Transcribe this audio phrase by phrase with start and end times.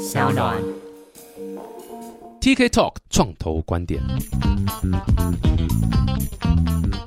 [0.00, 0.79] 小暖。
[2.40, 4.00] TK Talk 创投观点。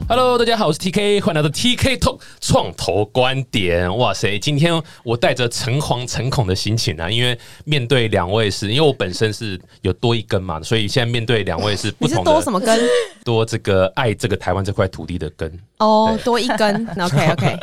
[0.08, 3.98] Hello，大家好，我是 TK，欢迎来到 TK Talk 创投观点。
[3.98, 7.36] 哇塞，今天我带着诚惶诚恐的心情啊，因为
[7.66, 12.80] 面对两位是，因为我本身是有多一根嘛，所以现在面对两位是不 你是同的多什么根？
[13.24, 15.60] 多这个爱这个台湾这块土地的根。
[15.80, 16.86] 哦，多一根。
[17.00, 17.58] OK OK，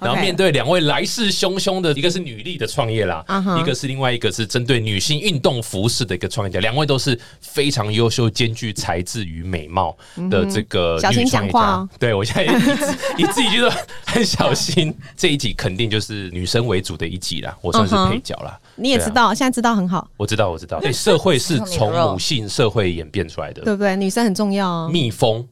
[0.00, 3.24] 然后面对两位来势汹汹的，一个是女力的创业啦
[3.60, 9.96] 一个是另外一个是针对女性运动服饰的一个创业家，两位都是非常优秀、兼具才智与美貌
[10.30, 11.88] 的这个嗯小心女创业家讲话哦。
[11.98, 13.70] 对我现在一字一字一句都
[14.06, 14.94] 很小心。
[15.16, 18.58] 这一集肯定就是女生为主的一集啦，我算是配角啦。
[18.76, 23.62] 你也知道，现在知道很好，我知道，我知道，对，社会是从母性社会演变出来的。
[23.62, 23.96] 对不对？
[23.96, 25.46] 女生很重要啊，蜜蜂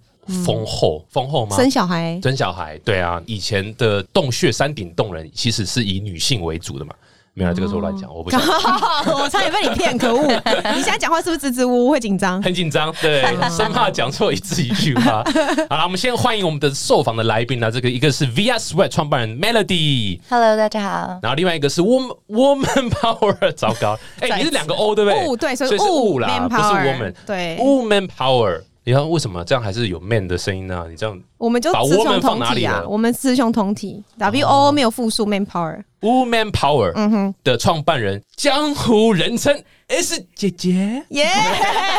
[0.44, 1.56] 丰厚，丰厚吗？
[1.56, 2.20] 生小孩。
[2.22, 6.94] 生小孩，对啊，以前的洞穴山顶洞人其实是以女性为主的嘛。
[7.34, 8.40] 没有啦，这个是我乱讲，我不想，
[9.14, 10.22] 我差点被你骗，可恶！
[10.76, 12.42] 你现在讲话是不是支支吾吾，会紧张？
[12.42, 15.24] 很紧张，对，生怕讲错一字一句话。
[15.70, 21.18] 好了，我们先欢迎我们的受访的来宾呢，这个一个是 VR Sweat 创办人 Melody，Hello，大家好。
[21.22, 25.26] 然后另外一个是 Woman Woman Power，糟糕，哎、你是两个 O 对不对？
[25.26, 28.60] 物对，所以是物啦不是 power Woman，对，Woman Power。
[28.84, 30.84] 你看为什么这样还是有 man 的声音呢？
[30.90, 35.82] 你这样我们就把雌 woman 雄放同体啊哪里了，我们雌雄同体，W O 没有复数，man power。
[36.02, 41.04] Woman Power 嗯哼，的创办人，江湖人称 S 姐姐。
[41.10, 41.28] 耶！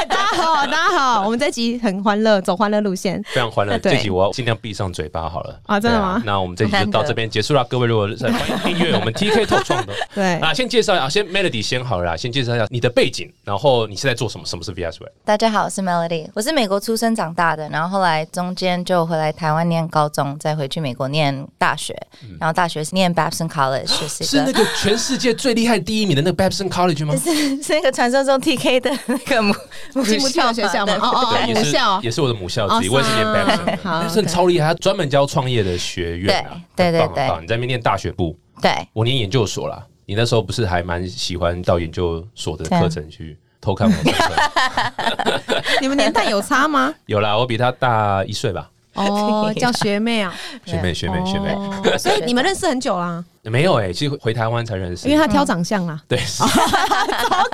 [0.09, 3.21] 大家好，大家好，我们这集很欢乐，走欢乐路线。
[3.33, 3.77] 非常欢乐。
[3.77, 5.57] 这集我要尽量闭上嘴巴好了。
[5.67, 7.63] 啊真的吗对那我们这集就到这边结束了。
[7.65, 14.45] 各位如果是欢迎订阅我们 TK 透创的 对，啊，先介绍一下，先 Melody 先好了啦，先介绍一下你的背景，然后你是在做什么？
[14.45, 15.11] 什么是 VS Way？
[15.23, 21.95] 大家好，我是 Melody，我是美国出生长大的，然后后来中间就回来台湾念高中，再回去美国念大学，
[22.39, 27.15] 然后大学是念 Babson College，就是那个全世界最厉害第一名的那个 Babson College 吗？
[27.21, 29.53] 是是那个传说中 TK 的那个母
[29.93, 30.97] 母进不去的学校吗？
[31.01, 32.01] 哦哦，对，母校。
[32.01, 33.77] 也是我的母校之一，哦我也是念 Babson 的。
[33.83, 39.85] 好 Babson 超厉害，他专门教创业的学院啊，对对对很棒你在那边念大学部，对我念研究所啦。
[40.05, 43.93] 你那时候不是还蛮喜欢到研究所的课程去偷看我？
[45.79, 46.93] 你们年代有差吗？
[47.05, 48.69] 有啦，我比他大一岁吧，
[49.01, 50.33] 哦，叫学妹啊，
[50.65, 51.51] 学妹学妹学妹。
[51.53, 56.01] 哦所以你们认识很久啦，没有哎、其实回台湾才认识，因为他挑长相啦。
[56.07, 56.45] 对， 糟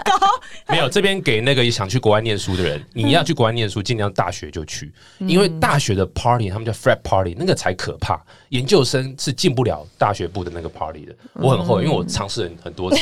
[0.05, 0.27] 糕
[0.67, 8.19] 没有这边给那个想去国外念书的人，你要去国外念书，尽量大学就去，因为大学的 party 他们叫 frat party，那个才可怕，
[8.49, 11.15] 研究生是进不了大学部的那个 party 的。
[11.33, 12.97] 我很后悔，因为我尝试很很多次，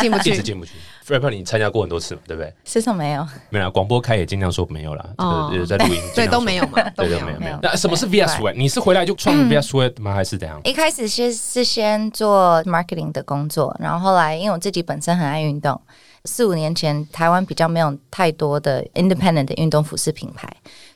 [0.00, 0.30] 进不去。
[0.30, 0.72] 一直进不去。
[1.18, 2.52] Party 你参加过很多次嘛，对不对？
[2.64, 3.26] 是什么没有？
[3.50, 5.04] 没有啦，广播开也尽量说没有啦，
[5.52, 6.82] 是在录音 对，都没有嘛。
[6.90, 7.58] 对，都都没有没有没有。
[7.62, 8.54] 那什么是 VS Sweat？
[8.54, 10.14] 你是回来就创 VS Sweat 吗？
[10.14, 10.60] 还是怎样？
[10.64, 15.80] 一开始先是先做 marketing 的工作，然后后来因为我自己本身很爱运动，
[16.24, 20.48] 四五年前台湾比较没有太多的 independent 的运动服饰品牌。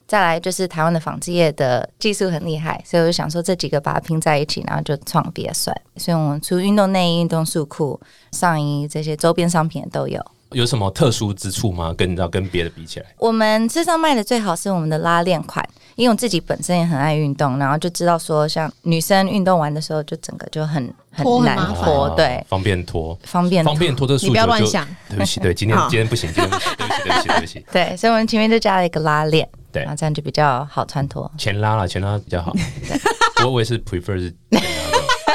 [0.07, 8.01] 再来就是台湾的纺织业的技术很厉害，所以我就想说这几个把它拼在一起，然后就创别算所以我们出运动内衣、运动束裤、
[8.33, 10.25] 上衣这些周边商品都有。
[10.57, 11.95] 有什么特殊之处吗？
[11.97, 13.07] 跟要跟别的比起来？
[13.19, 15.63] 我们身上卖的最好是我们的拉链款，
[15.97, 23.19] 因为我自己本身也很爱运动，然后就知道说，像女生运动完的时候，就整个就很很难脱对，方便脱。
[23.25, 27.67] 方便方便脱的诉求你不要就乱想对不起，对，今天今天不行，今天不行，对不起，对不起，对不起。
[27.71, 31.31] 对， 所以我们前面就加了一个拉链，对然后这样就比较好穿脱。
[31.37, 32.55] 前拉了，前拉比较好。
[33.45, 34.86] 我我也是 prefer 是 前拉的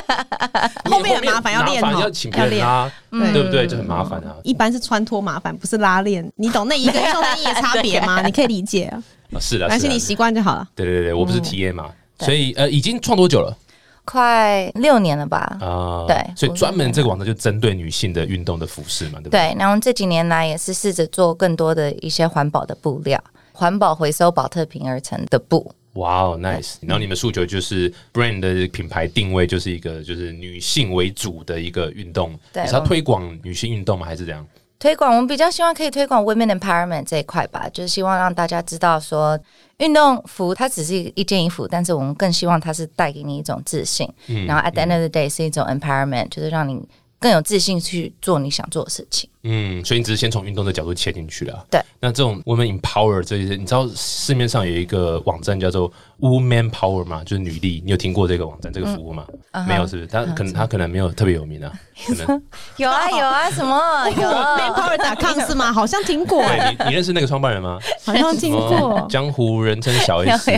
[0.90, 3.68] 后面很麻烦要练哦麻烦要请别人拉，练对不对？
[3.68, 4.36] 就很麻烦啊。
[4.44, 6.30] 一般是穿脱麻烦，不是拉链。
[6.36, 8.22] 你懂内衣跟运动内衣的差别吗？
[8.24, 9.04] 你可以理解啊，
[9.34, 10.68] 啊 是的，但是你习惯就好了。
[10.76, 13.56] 对对对，我不是 TA 嘛，所以呃，已经创多久了
[14.04, 15.58] 快六年了吧？
[15.62, 16.06] 啊？
[16.08, 19.40] 对所以专门这个网站就针对女性的运动的服饰嘛，对不对？
[19.40, 23.22] 对，然后这几年来也是试着做更多的一些环保的布料，
[23.54, 25.72] 环保回收保特瓶而成的布。
[25.94, 26.76] 哇哦，nice！
[26.82, 34.06] 然后你们诉求就是 brand 的品牌定位就是一个就是女性为主的一个运动，对你是要推广女性运动吗？
[34.06, 34.46] 还是怎样？
[34.80, 39.40] 推广，我们比较希望可以推广 women empowerment 这一块吧，就是希望让大家知道说，
[39.78, 46.82] 运动服它只是一件衣服，但是我们更希望它是带给你一种自信，嗯然后 at the end of the day 是一种 empowerment，就是让你
[47.20, 49.30] 更有自信去做你想做的事情。
[49.44, 51.66] 嗯，所以你只是先从运动的角度切进去了。
[51.70, 57.24] 对，那这种 women empower 这些，你知道市面上有一个网站叫做 woman power 吗？
[57.24, 59.26] 就是女力，你有听过这个网站这个服务吗？
[59.52, 60.08] 嗯没有，是不是？
[60.08, 61.72] 他可能他可能没有特别有名啊，
[62.08, 62.42] 可能。
[62.78, 65.72] 有啊 有啊，什么有 manpower.com 是吗？
[65.74, 67.78] 好像听过，对你，你认识那个创办人吗？
[68.06, 69.06] 好像听过。
[69.10, 70.52] 江湖人称小 S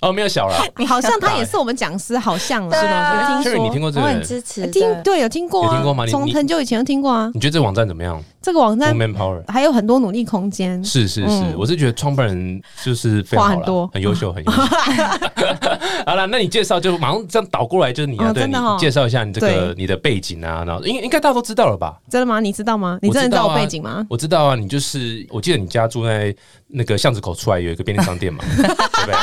[0.00, 0.56] 哦，没有小了，
[0.86, 3.80] 好像他也是我们讲师，好像是吗有听 Sherry，你听。
[3.80, 4.14] 过这个人？
[4.14, 7.30] 我很支持，听对有听过啊，有听过吗你你从很久以前就听过啊。
[7.32, 8.22] 你觉得这个网站怎么样？
[8.42, 9.42] 这个网站 Woman Power。
[9.50, 10.82] 还有很多努力空间。
[10.84, 14.58] 是是是，嗯我是觉得创办人就是非常好啦话很多很优秀，很优秀。
[16.06, 18.48] 好了，那你介绍就马上这样倒过来，就是你啊，对
[18.78, 21.98] 介绍一下你这个你的背景啊，然后应应该大家都知道了吧？
[22.10, 22.40] 真的吗？
[22.40, 22.98] 你知道吗？
[23.02, 24.06] 你真的知道我背景吗？
[24.08, 26.34] 我知道啊，你就是我记得你家住在
[26.68, 29.14] 那个巷子口出来有一个便利商店嘛， 对不对？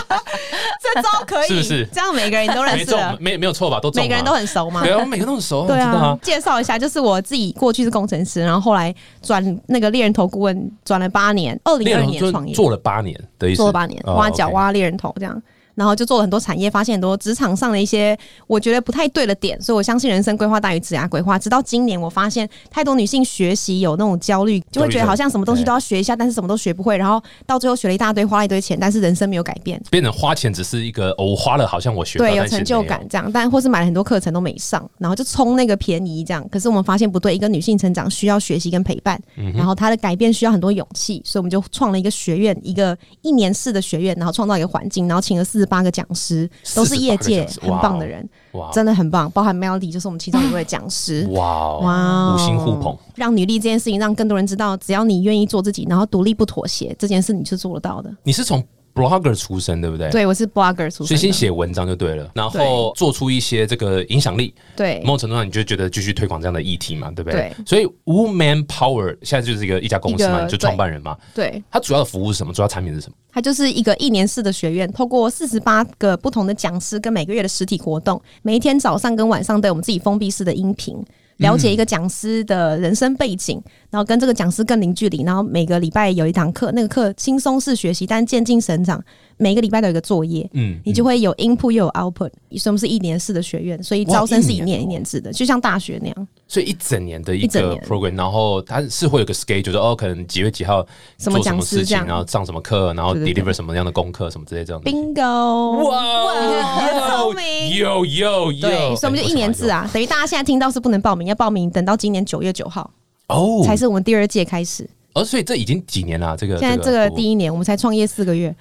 [0.93, 3.79] 这招可以，是不是这样每个人都认识了，，没没有错吧？
[3.79, 4.81] 都每个人都很熟吗？
[4.83, 6.17] 对啊，我每个人都很熟，对啊。
[6.21, 15.41] 介绍一下，就是我自己过去是工程师，然后后来转那个猎人头顾问，转了八年，二零二猎人就年创业，做了八年的意思，做了八年，哦挖角挖猎人头这样。
[15.77, 21.37] 然后就做了很多产业，发现很多职场上的一些我觉得不太对的点，所以我相信人生规划大于职涯规划。
[21.37, 29.79] 直到今年，我发现太多女性学习有那种焦虑，就会觉得好像什么东西都要学一下，但是什么都学不会，然后到最后学了一大堆，花了一堆钱，但是人生没有改变。
[29.91, 36.43] 变成花钱只是一个，哦我花了好像我学到对，有成就感这样，但或是买了很多课程都没上，然后就冲那个便宜这样。
[36.49, 51.27] 可是我们发现不对，一个女性成长需要学习跟陪伴，嗯然后她的改变需要很多勇气，所以我们就创了一个学院，一个一年式的学院，然后创造一个环境，然后请了四十八个讲师，都是业界48个讲师很棒的人，哇真的很棒，包含 Melody 就是我们其中一位讲师。
[51.31, 58.11] 哇哦哇哦五星互捧，让女力这件事情让更多人知道，只要你愿意做自己，然后独立不妥协，这件事你是做得到的。
[58.23, 58.63] 你是从
[58.97, 60.09] blogger 出身对不对？
[60.09, 67.53] 对，我是 blogger 出身所以先，写文章就对了，然后做出一些这个影响力，对某种程度上你就觉得继续推广这样的议题嘛，对不对？
[67.55, 71.63] 对所以 Woman Power 现在就是一个一家公司嘛，你就创办人嘛，对。
[71.71, 72.51] 它主要的服务是什么？
[72.53, 73.15] 主要产品是什么？
[73.31, 80.97] 它就是一个一年式的学院，透过四十八个不同的讲师跟每个月的实体活动，每一天早上跟晚上都有我们自己封闭式的音频。
[81.37, 89.03] 了解一个讲师的人生背景，然后跟这个讲师更零距离，然后每个礼拜有一堂课，那个课轻松式学习，但渐进成长。
[89.37, 92.31] 每个礼拜都有一个作业，嗯，你就会有 input 又有 output。
[92.57, 96.27] 所以我们是一年式的学院，所以招生是一年一年制的，就像大学那样。
[96.47, 100.85] 所以一整年的一个 program，然后它是会有个 schedule，就是哦，可能几月几号
[101.17, 104.89] 什么做什么事情，讲师然后上什么课，然后 deliver 什么样的功课，什么之类这样的。
[104.89, 105.87] Bingo！
[105.89, 112.89] 哇聪明有有有，对，所以我们就一年制啊，等于大家现在听到是不能报名，要报名等到今年九月九号
[113.27, 114.89] 哦，才是我们第二届开始。
[115.17, 118.55] 哦，所以这已经几年了，这个现在这个第一年，我们才创业四个月，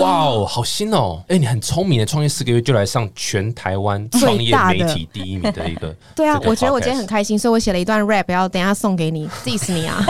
[0.00, 1.22] 哇哦，好新哦！
[1.28, 5.94] 哎、你很聪明的，创业四个月就来上全台湾创业媒体第一名的一个。
[6.16, 10.02] 对啊，我觉得我今天很开心，所以我写了一段 rap，要等一下送给你，diss 你啊，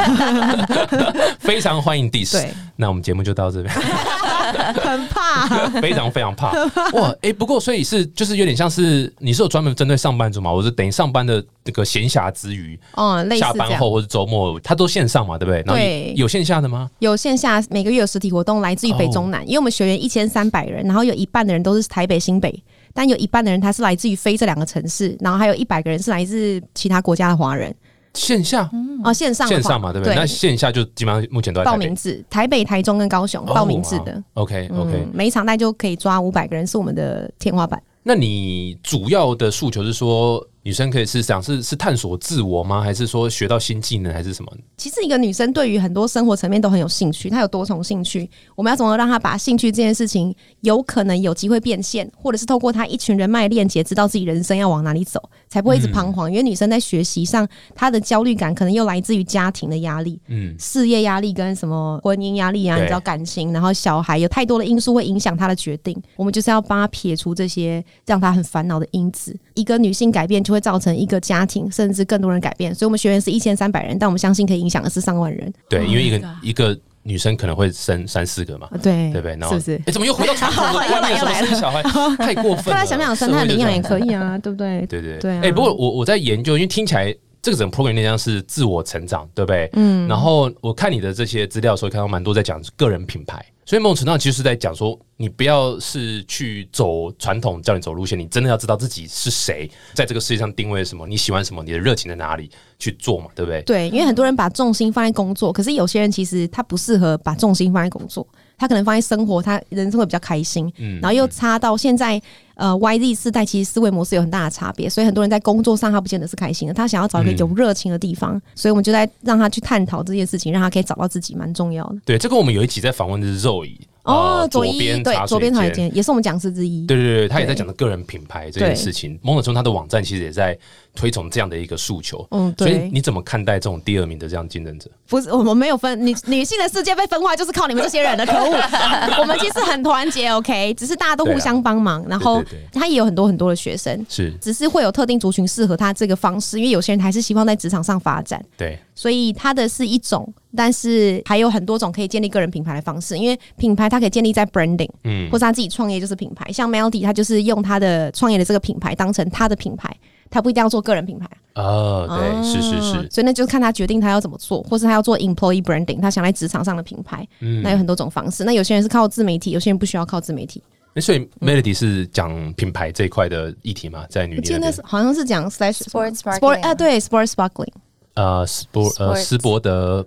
[1.41, 2.32] 非常欢迎 diss。
[2.32, 3.75] 对，那我们节目就到这边，
[4.54, 5.46] 很怕。
[5.80, 6.50] 非常非常怕
[6.92, 7.14] 哇！
[7.22, 10.52] 哎、不过所以是就是有点像是你是有专门针对上班族嘛？
[10.52, 13.52] 我是等于上班的这个闲暇之余，嗯，类似下。
[13.54, 15.62] 班后或者周末，它都线上嘛，对不对？
[15.62, 16.90] 对有有线下的吗？
[16.98, 22.62] 有线下每个月有实体活动，来自于北中南，因为我们学员一千三百人，然后有一半的人都是台北、新北，
[22.92, 27.74] 但有一半的人他是来自于非这两个城市，然后还有一百个人是来自其他国家的华人。
[28.14, 28.70] 线下、
[29.05, 30.14] 哦，线上线上嘛，对不对？
[30.14, 34.12] 那线下就基本上目前都在报名制，台北、台中跟高雄哦报名制的。
[34.34, 37.82] 哇 OK OK，、嗯，每一场大概就可以抓五百个人，是我们的天花板。
[38.02, 42.81] 那你主要的诉求是说，女生可以是想是是探索自我吗？
[42.81, 44.50] 还是说学到新技能，还是什么？
[44.78, 56.31] 其实一个女生对于很多生活层面都很有兴趣，她有多重兴趣，我们要怎么让她把兴趣这件事情有可能有机会变现，或者是透过她一群人脉链接，知道自己人生要往哪里走，才不会一直彷徨。
[56.31, 65.94] 因为女生在学习上，她的焦虑感可能又来自于家庭的压力、嗯，事业压力跟什么婚姻压力啊，你知道感情，然后小孩有太多的因素会影响她的决定。
[66.16, 69.37] 我们就是要帮她撇除这些让她很烦恼的因子。
[69.52, 75.52] 一个女性改变就会造成一个家庭甚至更多人改变，所以我们学员是一千三百人，但我们相信可以影响的是上万人。
[75.68, 79.37] 对，因为一个一个女生可能会生三四个嘛，对对不对？
[79.37, 79.92] 然后是不是哎，？
[79.92, 81.18] 怎么又回到传统的 观念？
[81.18, 81.82] 什么生小孩
[82.16, 82.73] 太过分了？
[82.73, 84.12] 后来想想生态领养也可以。
[84.14, 84.87] 啊，对不对？
[84.87, 89.68] 对对对啊哎，不过我我在研究，因为听起来这个整个 program 那样是自我成长，对不对？
[89.75, 90.08] 嗯。
[90.08, 103.62] 然后我看你的这些资料的时候，看到蛮多在讲个人品牌，所以某种程度上其实是在讲说，你不要是去走传统教你走路线，你真的要知道自己是谁，在这个世界上定位什么，你喜欢什么，你的热情在哪里去做嘛，对不对？
[103.62, 108.26] 对，因为很多人把重心放在工作，可是有些人其实他不适合把重心放在工作，
[108.59, 110.71] 他可能放在生活，他人生会比较开心。
[110.78, 112.21] 嗯然后又差到现在，
[112.54, 121.96] 呃，YZ 世代其实思维模式有很大的差别，所以很多人在工作上他不见得是开心的，他想要找一个有热情的地方，所以我们就在让他去探讨这件事情，让他可以找到自己，蛮重要的。
[122.04, 126.87] 对，这个我们有一集在访问的是 Zoe，呃，左左边对左边水茶水间也是我们讲师之一。
[126.87, 129.18] 对对对，他也在讲的个人品牌这件事情。
[129.23, 130.56] 某种程度，他的网站其实也在
[130.94, 132.26] 推崇这样的一个诉求。
[132.30, 134.90] 嗯，所以对，你怎么看待这种第二名的这样竞争者？
[135.08, 138.52] 不是我们没有分女女性的世界被分化，就是靠你们这些人的，可恶！
[139.20, 148.44] 我们其实很团结，OK，只是大家都互相帮忙，然后他也有很多很多的学生，是只是会有特定族群适合他这个方式，因为有些人还是希望在职场上发展。
[148.56, 153.16] 对，所以他的是一种，但是还有很多种可以建立个人品牌的方式。
[153.16, 156.50] 因为品牌它可以建立在 branding，嗯或是他自己创业就是品牌。
[156.52, 159.94] 像 Melody，他就是用他的创业的这个品牌当成他的品牌，
[160.30, 161.28] 他不一定要做个人品牌。
[161.54, 167.26] 哦，对，哦是是是，所以那就是看他决定他要怎么做，或是他要做 employee branding，他想在职场上的品牌。
[167.40, 168.42] 嗯那有很多种方式。
[168.42, 170.60] 那有些人是靠自媒体，有些人不需要靠自媒体。
[170.94, 174.06] 诶所以 Melody 是讲品牌这一块的议题吗？
[174.08, 177.72] 在女我记力那是好像是讲 slash Sports sport 啊，对 sports sparkling，
[178.14, 180.06] 呃，斯博呃斯伯德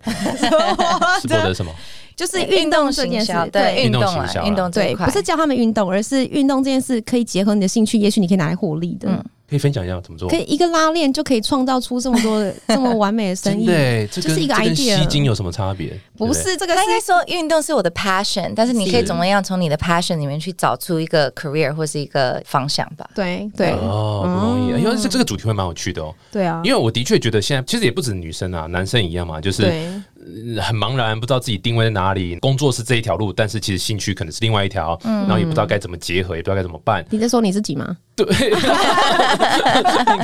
[1.19, 1.71] 斯伯德什么？
[2.17, 9.07] 就是运动这件事对运动啊啊，运动这对，一块不是教他们运动，而是运动这件事可以结合你的兴趣，也许你可以拿来获利的。
[9.09, 10.35] 嗯可以分享一下怎么做可？
[10.35, 15.97] 以一个拉链就可以创造出这么多的 这么完美的生意真的，诶，这就是一个 idea 吸金有什么差别？
[16.17, 23.09] 不对对是这个他应该说运动是我的 passion，但是你可以怎么样从你的 passion 里面去找出一个 career 或是一个方向吧？
[23.15, 24.81] 对对哦，不容易。
[24.81, 26.13] 因为，这这个主题会蛮有趣的哦。
[26.29, 29.63] 对啊，因为我的确觉得现在其实也不止女生啊，男生一样嘛，就是
[30.61, 32.35] 很茫然，不知道自己定位在哪里。
[32.37, 37.05] 工作是这一条路，但是其实兴趣可能是另外一条，嗯然后也不知道该怎么结合，也不知道该怎么办。
[37.09, 37.95] 你在说你自己吗？
[38.15, 38.55] 对， 你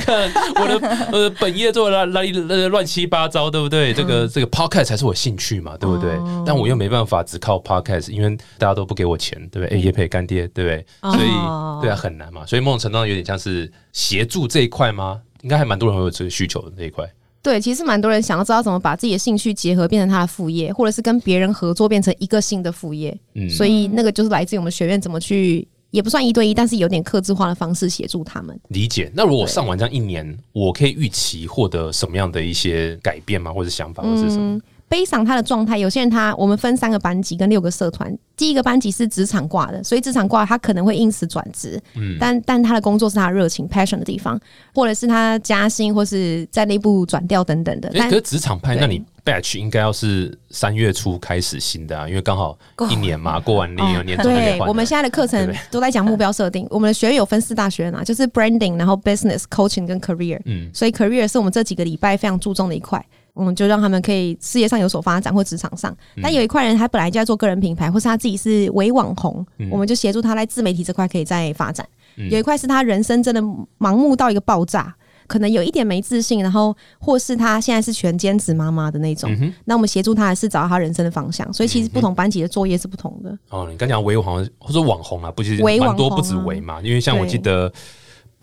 [0.00, 3.94] 看我的呃本业做的乱乱呃乱七八糟，对不对？
[3.94, 6.10] 这个这个 podcast 才是我兴趣嘛，对不对？
[6.44, 9.76] 但我又没办法只靠 podcast，因为大家都不给我钱，对不对？
[9.78, 10.84] 哎，叶配干爹，对不对？
[11.12, 12.44] 所以哦对啊，很难嘛。
[12.44, 15.20] 所以某种程度上有点像是协助这一块吗？
[15.42, 17.08] 应该还蛮多人会有这个需求的这一块。
[17.44, 23.14] 对，其实蛮多人想要知道怎么把自己的兴趣结合变成他的副业，或者是跟别人合作变成一个新的副业。
[23.34, 28.58] 嗯，所以那个就是来自于我们学院怎么去，也不算一对一，但是有点克制化的方式协助他们。
[28.68, 29.12] 理解。
[29.14, 33.52] 那如果上完这样一年，我可以预期获得什么样的一些改变吗？
[33.52, 34.54] 或者想法，或者是什么？
[34.54, 44.38] 嗯，悲伤他的状态，有些人他我们分三个班级跟六个社团，第一个班级是职场挂的，所以职场挂他可能会因此转职，嗯但但他的工作是他的热情 passion 的地方，
[44.74, 47.88] 或者是他加薪，或是在内部转调等等的。
[47.88, 52.56] 哎、但可是职场派，那你 batch 应该要是三月初开始新的啊，因为刚好
[52.90, 54.16] 一年嘛，过完年有年。
[54.18, 56.66] 对我们现在的课程都在讲目标设定。
[56.70, 60.38] 我们的学院有分四大学院啊，就是 branding，然后 business、coaching 跟 career。
[60.44, 63.04] 嗯所以 career 是我们这几个礼拜非常注重的一块。
[63.34, 66.22] 我们就让他们可以事业上有所发展或职场上，嗯。
[66.22, 69.68] 但有一块人他本来就在做个人品牌，或是他自己是伪网红，嗯。
[69.70, 71.86] 我们就协助他在自媒体这块可以再发展。
[72.30, 73.42] 有一块是他人生真的
[73.78, 74.94] 盲目到一个爆炸，
[75.26, 81.52] 可能有一点没自信，然后或是他现在是全兼职妈妈的那种，嗯，那我们协助他的是找到他人生的方向。
[81.52, 83.36] 所以其实不同班级的作业是不同的。
[83.48, 87.72] 哦，你刚讲伪网红或者网红啊，不其实微网红多不止伪嘛，因为像我记得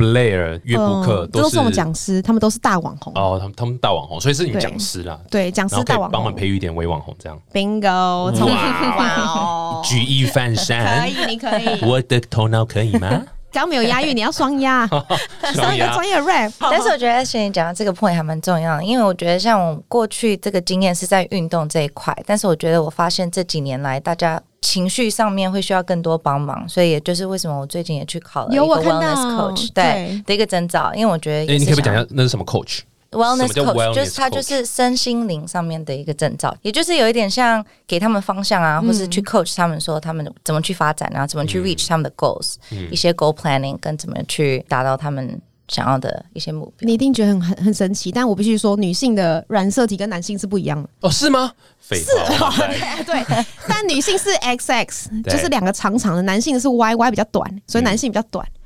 [0.01, 3.13] Blair 约布克都是嗯这都是我们讲师，他们都是大网红。
[3.15, 4.69] 哦，他们他们大网红，所以是你们对。
[4.69, 6.11] 讲师啦，对，讲师大网红。
[6.11, 7.37] 帮忙培育一点微网红这样。
[7.53, 13.23] ，bingo，从哇哦举一反可，以，你可以，我的头脑可以吗？
[13.53, 15.05] 刚没有押韵，你要双押，上
[15.53, 16.49] 双牙一个专业 rap。
[16.71, 34.33] 但是我觉得学你讲的这个 point 还蛮重要的，因为我觉得像我过去这个经验是在运动这一块，但是我觉得我发现这几年来大家情绪上面会需要更多帮忙，所以也就是为什么我最近也去考了一个有我看 wellness coach 对对的一个证照，因为我觉得哎，你可不可以讲一下那是什么 coach？wellness coach 就是它 coach？
[34.35, 42.55] 就是身心灵上面的一个证照，也就是有一点像给他们方向啊，或是去 coach 他们说他们怎么去发展啊，怎么去 reach 他们的 goals，、
[42.91, 46.85] 一些 goal planning 跟怎么去达到他们想要的一些目标。
[46.85, 50.89] 你一定觉得很很很神奇，但我必须说，女性的染色体跟男性是不一样的。
[50.99, 51.51] 哦，是吗？
[51.79, 52.03] 废
[52.37, 58.60] 话，哇塞 对，但女性是 XX， 就是两个长长的，男性是 YY 比较短，所以男性比较短，嗯，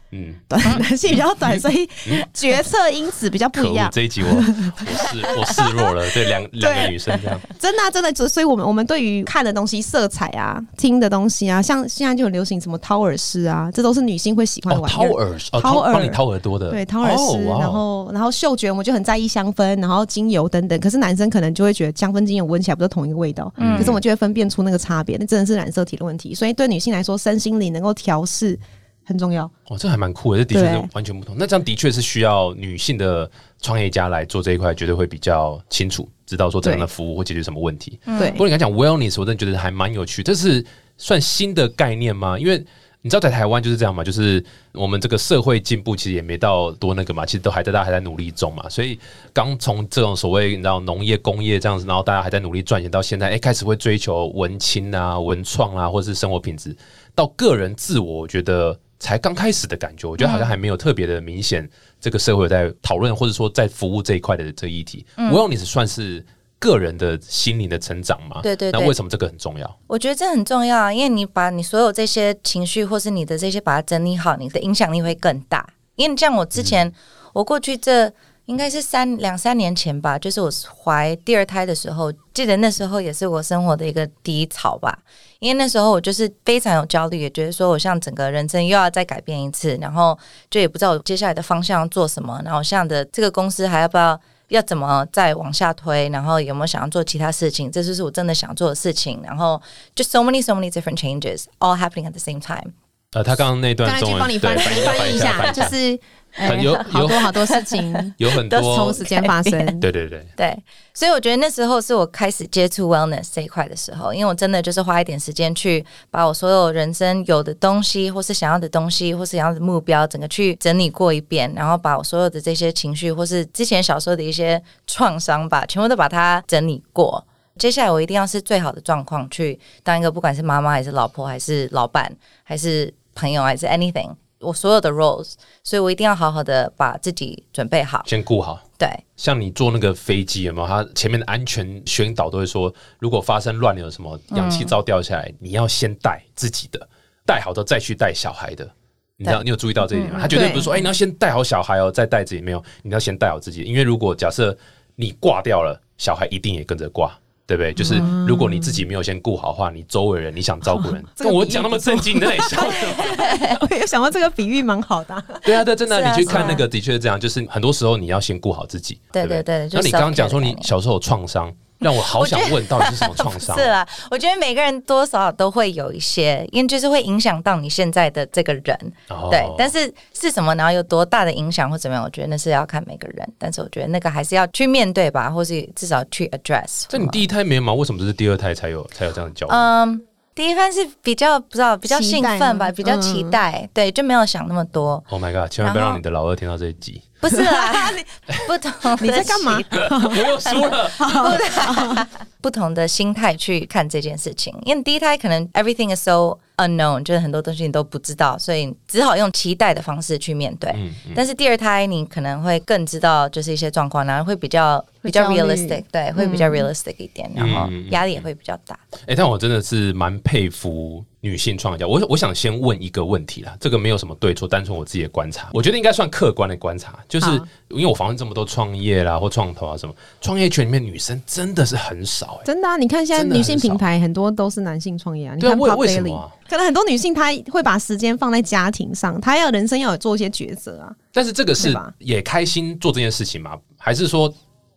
[0.48, 1.88] 短 男性比较短，所以
[2.34, 3.90] 决策因此比较不一样，。
[3.92, 14.98] 这一集我 我示我示弱了，对两两个女生这样，真的啊、真的，所以我们我们对于看的东西、色彩啊、听的东西啊，像现在就很流行什么掏耳饰啊，这都是女性会喜欢的哦，玩意儿。
[14.98, 20.80] 掏耳哦，掏耳掏帮你掏耳朵的，对，掏耳饰，哦哇然后然后嗅觉，我们就很在意香氛，然后精油等等。
[20.80, 26.34] 可是男生可能就会觉得香氛、精油闻起来不是同一个味道，嗯可是我们就会分辨出那个差别，那真的是染色体的问题。
[26.34, 28.58] 所以对女性来说，身心灵能够调试
[29.06, 29.50] 很重要。
[29.68, 31.36] 哦，这还蛮酷的，这的确是完全不同。
[31.38, 33.30] 那这样的确是需要女性的
[33.62, 38.00] 创业家来做这一块，绝对会比较清楚，知道说怎样的服务会解决什么问题。
[38.06, 40.66] 对不过你刚讲 wellness，我真的觉得还蛮有趣，这是
[40.98, 42.38] 算新的概念吗？
[42.38, 42.64] 因为
[43.02, 44.44] 你知道在台湾就是这样嘛，就是
[44.74, 49.00] 我们这个社会进步其实也没到多那个嘛，其实都还在大家还在努力中嘛，所以
[49.32, 56.76] 刚从这种所谓你知道农业工业这样子，然后大家还在努力赚钱，到现在哎开始会追求文青啊、文创啊，或者是生活品质，
[57.14, 65.06] 到个人自我，我觉得才刚开始的感觉，我觉得好像还没有特别的明显，这个社会在讨论或者说在服务这一块的这议题。
[65.32, 66.26] 我用你是算是
[66.58, 68.42] 个人的心灵的成长嘛？
[68.42, 69.80] 对对对那为什么这个很重要？
[69.88, 75.68] 我觉得这很重要啊，因为你把你所有这些情绪或是你的这些把它整理好，你的影响力会更大。
[75.96, 76.92] 因为像我之前，
[77.34, 78.12] 我过去这
[78.46, 80.50] 应该是三两三年前吧，就是我
[80.84, 84.98] 怀第二胎的时候，记得那时候也是我生活的一个低潮吧。
[85.40, 90.18] 因为那时候我就是非常有焦虑，也觉得说我像整个人生又要再改变一次，然后
[90.50, 99.62] 就也不知道我接下来的方向要做什么，然后像的这个公司还要不要要怎么再往下推，然后有没有想要做其他事情，这就是我真的想做的事情，然后
[99.96, 102.74] 就 so many so many different changes all happening at the same time。
[103.16, 105.98] 呃，他刚刚那段刚才去中文帮你翻翻译翻一下，就是
[106.36, 109.52] 呃有好多好多事情 有很都多同时间发生。
[109.80, 127.26] 对对对，对，所以我觉得那时候是我开始接触 wellness 这一块的时候，因为我真的就是花一点时间去把我所有人生有的东西，或是想要的东西，或是想要的目标，整个去整理过一遍，然后把我所有的这些情绪，或是之前小时候的一些创伤吧，全部都把它整理过。
[127.58, 138.04] 接下来我一定要是最好的状况去当一个不管是妈妈还是老婆还是老板还是朋友还是 anything，我所有的 roles，所以我一定要好好的把自己准备好。
[138.06, 138.62] 先顾好。
[138.78, 140.68] 对，像你坐那个飞机有没有？
[140.68, 146.88] 它前面的安全宣导都会说，如果发生乱流，什么氧气罩掉下来，你要先带自己的，
[147.26, 148.70] 带好的再去带小孩的。
[149.16, 150.20] 你知道你有注意到这一点吗？
[150.20, 152.42] 他绝对不是说，哎、你要先带好小孩哦，再带自己。
[152.42, 154.56] 没有，你要先带好自己，因为如果假设
[154.98, 157.18] 你挂掉了，小孩一定也跟着挂。
[157.48, 157.74] 对不对？
[157.74, 163.58] 就是如果你自己没有先顾好的话，你周围人你想照顾人， 跟我讲那么正经，你在笑什么？
[163.70, 169.00] 我有想到这个比喻蛮好的啊，对啊，对，真的，啊你去看那个的确是这样，就是很多时候你要先顾好自己。
[169.12, 173.64] 对不对对那你刚刚讲说你小时候有创伤，让我好想问，到底是什么创伤 是？
[173.64, 179.46] 啊，我觉得每个人多少都会有一些，因为就是会影响到你现在的这个人，哦对。
[179.58, 183.34] 但是是什么，然后有多大的影响或怎么样，我觉得那是要看每个人。
[183.38, 186.86] 但是我觉得那个还是要去面对吧，或是至少去 address。
[186.88, 187.74] 这你第一胎没有吗？
[187.74, 189.50] 为什么这是第二胎才有才有这样的教育？
[189.52, 190.02] 嗯。
[190.34, 195.02] 第一番是比较不知道比较兴奋吧，比较期嗯待，对，就没有想那么多。
[195.10, 195.50] Oh my god！
[195.50, 197.92] 千万不要让你的老二听到这一集，不是啦，
[198.48, 202.08] 不同你在干嘛期我又输了。
[202.42, 204.54] 不同的心态去看这件事情。
[204.66, 210.70] 因为第一胎可能 everything is so unknown，就是很多东西你都不知道，所以只好用期待的方式去面对。
[210.76, 218.78] 嗯嗯但是第二胎你可能会更知道就是一些状况，然后会比较比较 realistic，对，会比较 realistic 一点，然后压力也会比较大。
[219.08, 221.88] 哎、但我真的是蛮佩服女性创业家。
[221.88, 227.28] 我我想先问一个问题啦，这个没有什么对错，单纯我自己的观察，我觉得应该算客观的观察，就是
[227.70, 232.78] 因为我访问这么多创业啦或创投啊什么，创业圈里面女生真的是很少哎、真的啊！
[232.78, 236.32] 你看现在女性品牌很多都是男性创业啊，你对啊，看为 Pop 为什 Daily 么、啊？
[236.48, 240.94] 可能很多女性她会把时间放在家庭上，她要人生要有做一些抉择啊。
[241.12, 243.58] 但是这个是也开心做这件事情吗？
[243.80, 244.32] 还是说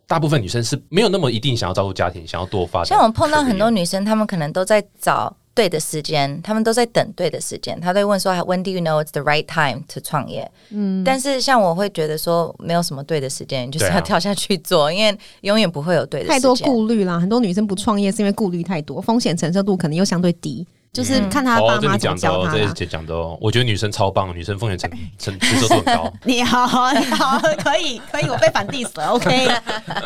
[0.06, 2.96] 大部分女生是没有那么一定想要照顾家庭，想要多发展？
[2.96, 7.76] 像我碰到很多女生，她们可能都在找对的时间，他们都在等对的时间。
[7.80, 16.40] 他都会问说：“When do you know it's the right time to 创业？”嗯，但是像我会觉得说，没有什么对的时间，你就是要跳下去做，因为永远不会有对的时间。
[16.40, 22.74] 太多顾虑啦，很多女生不创业是因为顾虑太多，风险承受度可能又相对低，就是看她哦爸，妈怎么这你讲的哦，这教她啦。
[22.76, 23.36] 是讲的哦。
[23.40, 26.12] 我觉得女生超棒，女生风险承承承受度很高。
[26.24, 29.48] 你好，你好，可以，可以，我被反 diss 了，OK，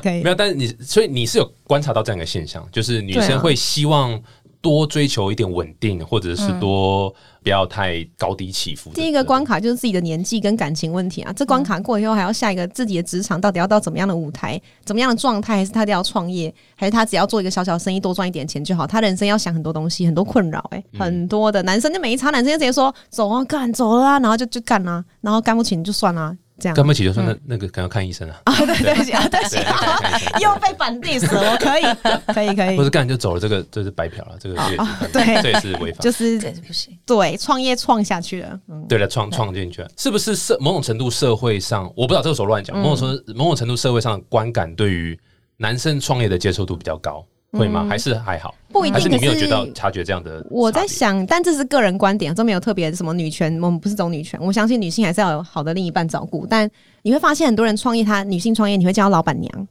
[0.03, 0.31] 可以没。
[0.31, 4.19] 有，但是你所以你是有观察到这样一个现象，就是女生会希望
[4.63, 8.95] 多追求一点稳定，或者是多不要太高低起伏的。
[8.95, 18.87] 第一个关卡就是自己的年纪跟感情问题啊，这关卡过以后还要下一个自己的职场到底要到怎么样的舞台、怎么样的状态，还是他要创业，还是他只要做一个小小生意多赚一点钱就好？
[18.87, 26.77] 他人生要想很多东西，很多困扰，哎，很多的男生就没差，男生就直接说走啊干走了啊，然后就就干啊，然后干不起你就算啦、这样。
[26.77, 29.57] 干不起就算那那个可能要看医生啊，啊，对对不起啊，对不起
[30.41, 31.83] 又被反 diss 了，我可以，
[32.33, 32.77] 可以，可以。
[32.77, 35.43] 或，是干就走了，这个这是白嫖了，这个这也是对。
[35.43, 35.99] 这也是违法。
[36.01, 36.97] 就是这不行。
[37.05, 45.19] 对创业创下去了，嗯，对了，创创进去了，是不是社某种程度社会上，我不知道这个时候乱讲，某种程度某种程度社会上的观感对于
[45.57, 47.25] 男生创业的接受度比较高，
[47.59, 47.87] 会吗？
[47.89, 48.55] 还是还好？
[48.69, 50.45] 不一定还是你没有觉到察觉这样的？
[50.51, 54.41] 我在，想，但这是个人观点，这没有特别什么女权，我们不是走女权。
[54.43, 56.69] 我相信女性还是要有好的另一半照顾，但
[57.03, 59.69] 你会发现很多人创业，她女性创业，你会叫她老板娘，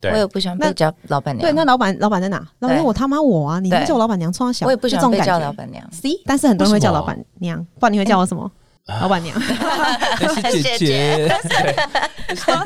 [0.00, 1.42] 对我也不喜欢被那叫老板娘。
[1.42, 2.38] 对，那老板老板在哪？
[2.60, 3.60] 老板对我他妈我啊！
[3.60, 5.86] 你对叫我老板娘，冲他小，我也不喜欢被就这种感觉叫老板娘。
[5.92, 8.50] C，但是很多人会叫老板娘，不然你会叫我什么？
[9.02, 9.38] 老板娘。
[10.50, 11.28] 姐姐， 姐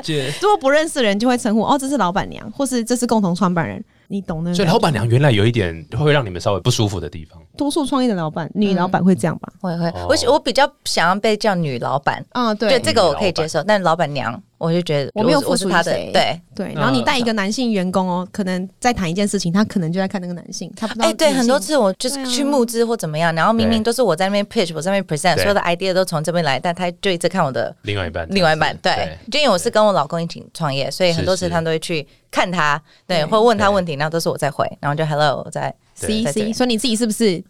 [0.04, 0.32] 姐。
[0.40, 4.54] 如果不认识的人，就会称呼哦，这是老板娘，或是这是共同创办人，你懂的。
[4.54, 7.40] 所以老板娘原来有一点会让你们稍微不舒服的地方。
[7.56, 9.52] 多数创业的老板，女老板会这样吧？
[9.58, 12.68] 会哦，我喜我比较想要被叫女老板，啊，对。
[12.68, 16.40] 对这个我可以接受，但老板娘我就觉得我没有付出他的对。
[16.54, 16.72] 对。
[16.74, 25.42] 然后你带一个男性员工哦，可能在谈一件事情，他可能就在看那个男性，他不知道哎、对，很多次我就是去募资或怎么样，然后明明都是我在那边 pitch，我在那边 present，对。
[25.42, 37.42] 所有的 idea 都从这边来，但他就一直看我的另外一半，另外一半，对，就因为我是跟我老公一起创业，所以很多次他都会去看他，对，或问他问题，然后都是我在回，然后就 hello 我在 C 对 C，说你自己是不是？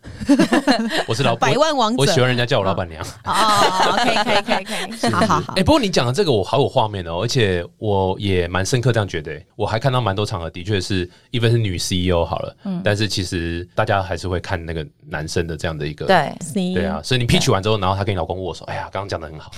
[1.07, 2.01] 我是老百万王者。
[2.01, 3.03] 我喜欢人家叫我老板娘。
[3.25, 4.75] 哦，可以可以可以可
[5.09, 5.55] 以， 好好好。
[5.57, 12.81] 哎、，不过你讲的这个我好有画面哦，而且我也蛮深刻这样觉得、我还看到蛮多场合，的确是一般是女 CEO 好了，嗯。
[12.85, 16.07] 但是其实大家还是会看那个男生的这样的一个。
[16.07, 19.51] 对，C 对啊，，所以你 pitch 完之后，然后他跟你老公握手，哎呀，刚刚讲的很好，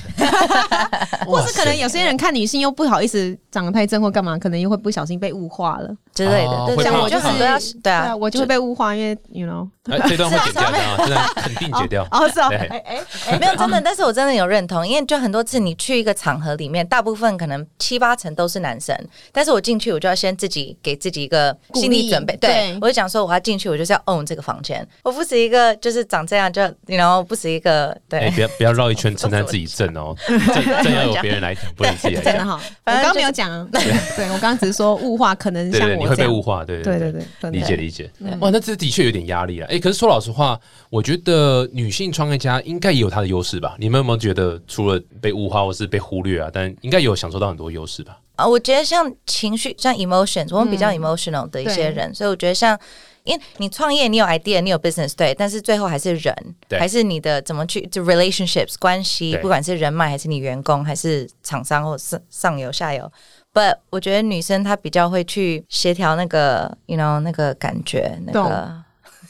[1.27, 5.91] 或是可能有些人看女性又不好意思长得太正或干嘛，可能又会不小心被物化了。
[6.15, 12.07] 之类哦的，对，像我就很多要对对啊啊，，我就会被物化，因为 you know， 哎，这段会剪掉的啊，这段 肯定剪掉。
[12.11, 12.59] 哦是哦，对。
[12.59, 18.97] 哎哎哎，没有真的， 但是我真的有认同，因为就很多次你去一个场合里面，大部分可能七八成都是男生，
[19.33, 22.51] 但是我进去我就要先自己给自己一个心理准备，对。
[22.51, 22.79] 对。
[22.81, 28.31] 我就讲说我要进去，我就是要 own 这个房间，我不是一个就是长这样就然后不是一个哎，对。
[28.31, 32.33] 不要不要绕一圈称赞自己正哦，正正要由别人来讲，不能自己来讲。
[32.33, 37.25] 真的哈，我反正刚刚没有讲啊，对我刚刚只是说物化，可能对对，你会像我这样，被物化，对对对。
[37.41, 38.11] 对理解理解。
[38.41, 39.67] 哇，那这的确有点压力了。
[39.67, 40.59] 哎，可是说老实话，
[40.91, 43.77] 我觉得女性创业家应该也有她的优势吧？
[43.79, 48.19] 你们有没有觉得除了被物化或是被忽略啊，但应该有享受到很多优势吧？
[48.37, 52.77] 啊，我觉得像情绪，像 emotions，我们比较嗯 emotional 的一些人，所以我觉得像，
[53.23, 56.35] 因为你创业，你有 idea，你有 business，对，但是最后还是人，
[56.69, 63.09] 对还是你的怎么去就 relationships 关系，不管是人脉还是你员工，还是厂商或上上游下游。
[63.55, 68.85] But 我觉得女生她比较会去协调那个，you know 那个感觉，那懂个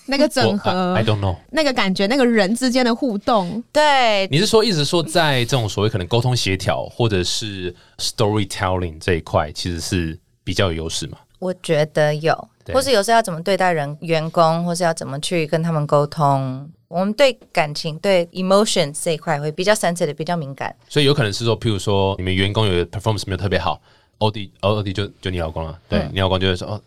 [0.07, 1.37] 那个整 我合 I don't know。
[1.51, 11.19] 那个感觉，那个人之间的互动，对你是说，一直说在这种所谓可能沟通协调或者是 storytelling 这一块，其实是比较有优势嘛？
[11.39, 16.67] 我觉得有，或是有时候要怎么对待人员工，或是要怎么去跟他们沟通。
[16.89, 20.75] 我们对感情、对 emotion 这一块会比较 sensitive，比较敏感。
[20.89, 23.81] 所以有可能是说，譬如说你们员工有的 performance 没有特别好，
[24.19, 26.81] 欧弟欧弟就就你老公了，对、嗯你老公就会说哦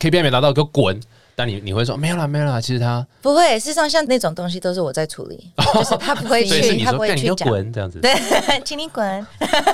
[0.00, 1.00] KPI 没达到，给我滚。
[1.36, 7.48] 但你你会说没有啦没有啦，其实他不会，事实上像那种东西都是我在处理， 就是他不会去，他不会去讲。
[7.48, 7.98] 滚这样子。
[8.00, 8.14] 对，
[8.64, 9.26] 请你滚。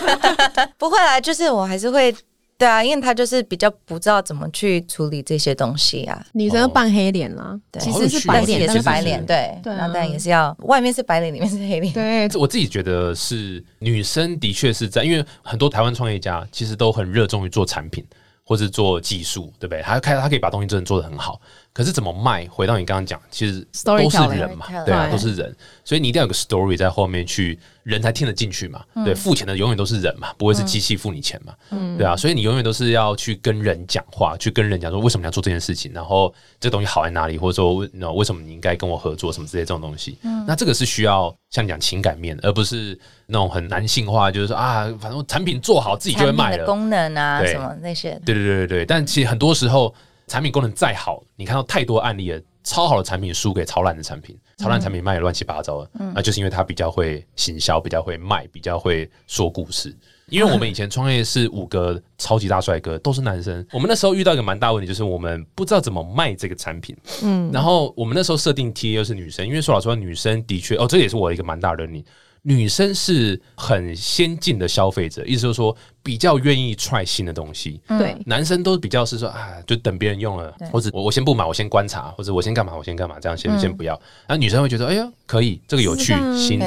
[0.78, 2.14] 不会啦，就是我还是会。
[2.60, 6.22] 对啊，因为他就是比较不知道怎么去处理这些东西啊。
[6.32, 11.92] 女生扮黑脸啦，对其实是白脸，但是也是是白脸，对，对啊然后但也是要外面是白脸，里面是黑脸。
[11.94, 18.04] 对我自己觉得是女生的确是在，因为很多台湾创业家其实都很热衷于做产品
[18.44, 19.80] 或是做技术，对不对？
[19.80, 21.40] 他开他可以把东西真的做得很好，
[21.72, 22.46] 可是怎么卖？
[22.48, 25.54] 回到你刚刚讲，其实都是人嘛对啊，都是人，
[25.84, 28.84] 所以你一定要有个 story 在后面去，人才听得进去嘛。
[28.94, 31.54] 嗯对，付钱的永远都是人嘛，不会是机器付你钱嘛。
[31.96, 40.18] 对啊，所以你永远都是要去跟人讲话，去跟人讲说为什么你要做这件事情，然后这东西好在哪里，或者说为那为什么你应该跟我合作什么之类这种东西。
[40.22, 46.58] 嗯那这个是需要像你讲情感面，而不是那种很男性化，就是说啊，反正产品做好自己就会卖了。
[46.58, 49.94] 的功能啊，什么那些，对对对对对，但其实很多时候
[50.30, 59.92] 产品功能再好，你看到太多案例了，超好的产品输给超烂的产品，超烂产品卖的乱七八糟的，那就是因为它比较会行销，比较会卖，比较会说故事。
[60.28, 63.66] 因为我们以前创业是五个超级大帅哥，都是男生。
[63.72, 66.96] 我们那时候遇到一个蛮大问题，就是我们不知道怎么卖这个产品。
[67.24, 72.04] 嗯，然后我们那时候设定 T A 又是女生，因为说老实话，女生的确哦，这也是我一个蛮大的你。
[72.42, 77.80] 女生是很先进的消费者，意思就是说比较愿意 try 新的东西。
[77.86, 83.92] 对男生都比较是说啊，就等别人用了，或者我我先不买，我先观察，或者我先干嘛，我先干嘛，这样先、先不要。
[84.26, 86.58] 然后女生会觉得，哎呀，可以，这个有趣新，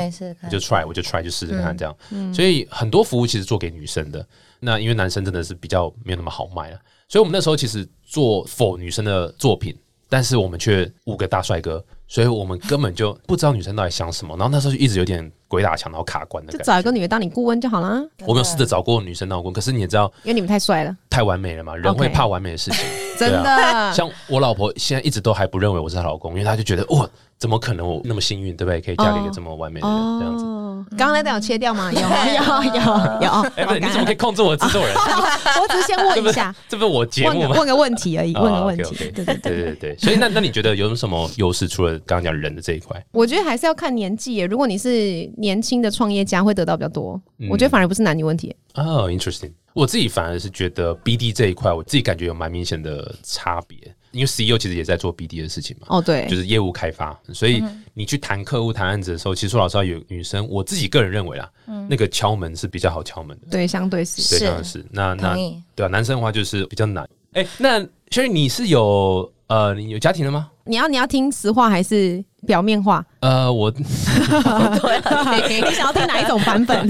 [0.49, 1.95] 就 try，我就 try，就试试看这样。
[2.33, 4.25] 所以很多服务其实做给女生的，
[4.59, 9.75] 那因为男生真的是比较没有那么好卖了，所以我们那时候其实做否女生的作品，
[10.07, 14.35] 但是我们却五个大帅哥，所以我们根本就不知道女生到底想什么。
[14.37, 16.93] 然后那时候就一直有点鬼打墙，然后卡关的感就找一个。
[16.93, 22.85] 女的当你顾问就好啦，我没有试着找过女生当我顾问，可是你也知道因为你们太帅了，太完美了嘛，人 OK 会怕完美的事情。
[23.17, 23.93] 真对啊的。
[23.95, 27.07] 像我老婆现在一直都还不认为我是她老公，因为她就觉得哇，
[27.39, 28.79] 怎么可能我那么幸运，对不对？
[28.79, 30.45] 可以嫁给一个这么完美的人，这样子。
[30.45, 31.91] 哦，刚刚那段有切掉吗？
[31.91, 32.81] 有有有
[33.21, 33.31] 有。
[33.55, 34.93] 哎，不 是，你怎么可以控制我的制作人？
[34.95, 37.55] 我只是先问一下， 这不是我节目吗？
[37.57, 38.95] 问个问题而已，哦问个问题。
[38.95, 39.35] 对对对。
[39.37, 41.67] 对对对，所以那那你觉得有什么优势？
[41.67, 44.45] 除了刚刚讲人的这一块，我觉得还是要看年纪耶。
[44.45, 47.21] 如果你是年轻的创业家，会得到比较多。
[47.37, 48.55] 嗯我觉得反而不是男女问题。
[48.75, 49.51] 哦，interesting。
[49.73, 53.77] 我自己反而是觉得 BD 这一块，我自己感觉有蛮明显的差别，
[54.11, 55.87] 因为 CEO 其实也在做 BD 的事情嘛。
[55.89, 57.61] 哦，对，就是业务开发，所以
[57.93, 61.51] 你去谈客户、谈案子的时候，其实说老实话，有女生，我自己个人认为啦，
[61.89, 64.39] 那个敲门是比较好敲门的，对，相对是。
[64.39, 64.85] 对，是。
[64.91, 65.35] 那那。
[65.75, 67.07] 对啊，男生的话就是比较难。
[67.33, 70.49] 哎，那所以你是有呃，你有家庭了吗？
[70.65, 73.05] 你要你要听实话还是表面话？
[73.19, 73.83] 呃，我 你
[75.75, 76.89] 想要听哪一种版本？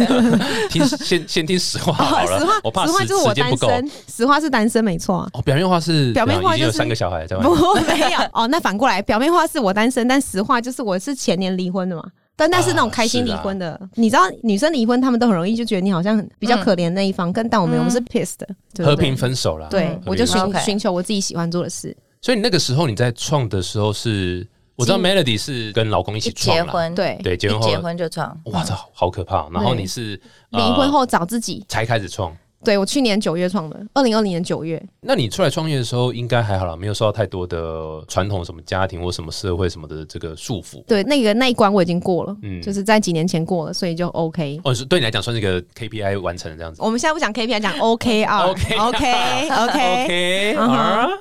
[0.69, 3.33] 听先先听实话好了，实话我怕实话就是我。
[3.33, 5.29] 单身，实话是单身没错啊。
[5.33, 7.85] 哦，表面话是表面话就是三个小孩在外不面。
[7.85, 12.03] 没有哦，那反过来，表面话是我单身，但实话就是我是前年离婚的嘛。
[12.37, 18.39] 但那是那种开心离婚的，你知道女生离婚，她们都很容易就觉得你好像很比较可怜那一方，跟但我们我们是 pissed
[18.81, 19.67] 和平分手了。
[19.69, 21.93] 对嗯，我就寻寻求我自己喜欢做的事。
[22.23, 29.49] 所以你那个时候你在创的时候是，我知道 Melody 是跟老公一起结婚，对，对，结婚后结婚就创，哇操，好可怕！
[29.49, 30.17] 然后你是
[30.51, 31.65] 呃离婚后找自己。
[31.67, 34.81] 才开始创，对我去年九月创的，二零二零年九月。
[35.01, 40.83] 那你出来创业的时候应该还好啦，没有受到太多的传统什么家庭或什么社会什么的这个束缚。
[40.87, 44.59] 对，那个那一关我已经过了，嗯就是在几年前过了，所以就 OK。
[44.63, 46.81] 哦，是对你来讲算是一个 KPI 完成的这样子。
[46.81, 48.47] 我们现在不讲 KPI，讲 OKR。
[48.47, 50.55] OK OK OK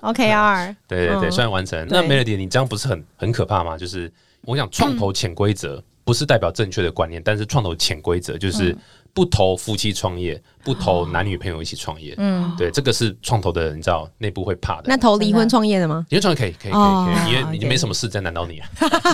[0.03, 0.77] OK 嗯啊。
[0.87, 1.87] 对对对，嗯算完成。
[1.89, 3.77] 那 Melody，你这样不是很很可怕吗？
[3.77, 4.11] 就是
[4.45, 8.77] 我想创投潜规则不是代表正确的观念，但是创投潜规则嗯就是
[9.15, 12.15] 不投夫妻创业，不投男女朋友一起创业。
[12.17, 14.85] 嗯，对，这个是创投的，你知道内部会怕的。
[14.87, 16.07] 那投离婚创业的吗？
[16.09, 18.69] 离婚创业可以，可以，可以，哦可以，你也 OK 你没什么事再难到你啊，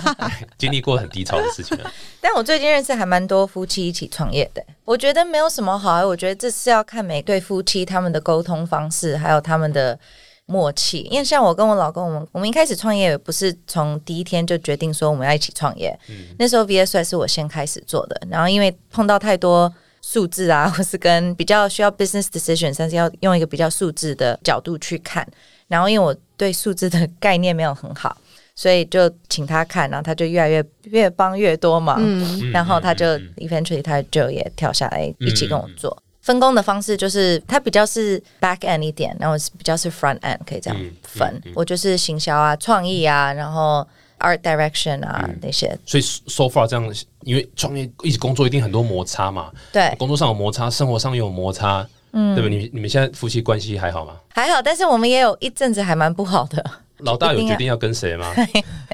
[0.57, 1.93] 经历过很低潮的事情啊。
[2.21, 9.99] 但我最近认识还蛮多夫妻一起创业的，我觉得没有什么好，我觉得这是要看每对夫妻他们的沟通方式，还有他们的
[10.47, 11.01] 默契。
[11.11, 19.75] 因为像我跟我老公，我们我们一开始创业也不是从第一天就决定说我们要一起创业，嗯那时候 VSY 是我先开始做的，然后因为碰到太多。
[20.03, 25.27] 数字啊， 或是跟比较需要 business decision，但是要用一个比较数字的角度去看。
[25.67, 28.17] 然后因为我对数字的概念没有很好，
[28.55, 31.99] 所以就请他看，然后他就越来越越帮越多忙。
[32.01, 33.05] 嗯，嗯然后他就
[33.37, 36.03] eventually 他就也跳下来一起跟我做。
[36.23, 41.27] 分工的方式就是他比较是 back end 一点，然后是比较是 front end，可以这样嗯分。
[41.27, 43.87] 嗯嗯我就是行销啊、创意啊，然后
[44.19, 45.77] art direction 啊、嗯那些。
[45.87, 52.49] 所以 so far 这样，因为创业一起工作一定很多摩擦嘛，对，工作上有摩擦，生活上也有摩擦，嗯对吧？
[52.49, 54.13] 你你们现在夫妻关系还好吗？
[54.31, 56.65] 还好，但是我们也有一阵子还蛮不好的。
[56.99, 58.35] 老大有一定要决定要跟谁吗？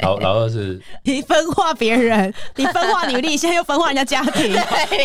[0.03, 4.53] 老老二是 你分化别人， 你分化女力，现在又分化人家家庭。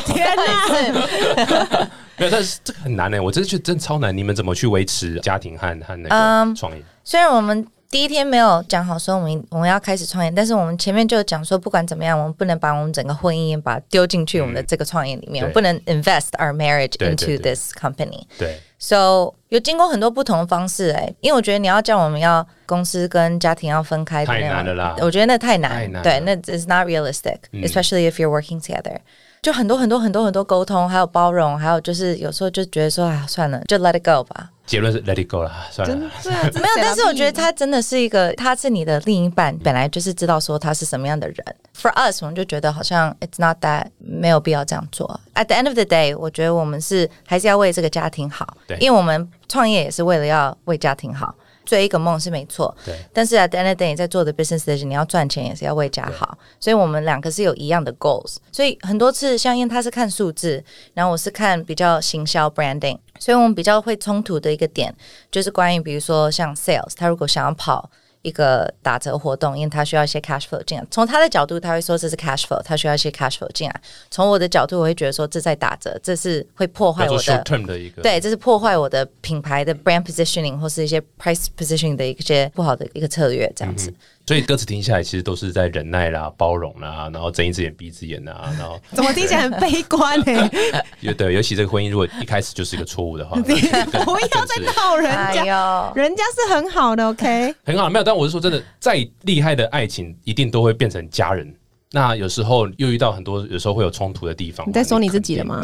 [0.06, 1.90] 天哪！
[2.18, 3.18] 没有，但是这个很难呢。
[3.18, 4.16] 我真的觉得真的超难。
[4.16, 6.84] 你们怎么去维持家庭和和那个嗯创业？
[7.06, 15.42] 虽然我们第一天没有讲好说我们我们要开始创业，但是我们前面就讲说，不管怎么样，我们不能把我们整个婚姻把丢进去我们的这个创业里面，对。
[15.42, 18.22] 我们不能 invest our marriage 对对 into this company。
[18.38, 24.96] 对，So 有经过很多不同的方式哎、因为我觉得你要叫我们要公司跟家庭要分开的太难了啦。
[25.00, 28.98] 我觉得那太难，太难对，那 is not realistic，especially、if you're working together。
[29.42, 34.52] 就很多很多很多很多沟通，还有包容，还有就是有时候就觉得说啊，算了，就 let it go 吧。
[34.70, 36.08] 结论是 let it go 了，算真了。
[36.24, 41.38] 的没有，但是我觉得他真的是一个，他是你的另一半，本来就是知道说他是什么样的人。
[41.76, 45.20] For us，我们就觉得好像 it's not that 没有必要这样做。
[45.34, 51.34] At the end of the day，我觉得我们是还是要为这个家庭好对，因为我们创业也是为了要为家庭好。
[51.70, 52.96] 追一个梦是没错，对。
[53.14, 58.38] 但是 the end of the day，在做的 business decision，你要赚钱也是要为家好，所以我们两个是有一样的 goals。
[58.52, 60.64] 所以很多次，像因为他是看数字，
[60.96, 64.92] 然后我是看比较行销 branding，所以我们比较会冲突的一个点
[65.30, 67.88] 就是关于比如说像 sales，他如果想要跑
[68.22, 70.86] 一个打折活动，因为他需要一些 cash flow 进来。
[70.92, 73.82] 从他的角度，他会说这是 cash flow，他需要一些 cash flow 进来。
[74.12, 83.94] 从我的角度，我会觉得说这在打折，这是会破坏我的 short term 的一个，对，这是破坏我的品牌的 brand positioning 或是一些 price positioning 的一些不好的一个策略，这样子。
[84.30, 90.50] 所以歌词听下来，其实都是在忍耐啦、包容啦，然后睁一只眼闭一只眼啊，然后 怎么听起来很悲观呢、
[91.02, 97.56] 有对，尤其这个婚姻如果一开始就是一个错误的话， 那不要再闹人哎家，呦，人家是很好的，OK？
[97.66, 98.04] 很好，没有。
[98.04, 101.52] 但我是说真的，再厉害的爱情，一定都会变成家人
[101.92, 104.70] 那有时候又遇到很多，有时候会有冲突的地方。
[104.70, 105.60] 你在说你自己的吗？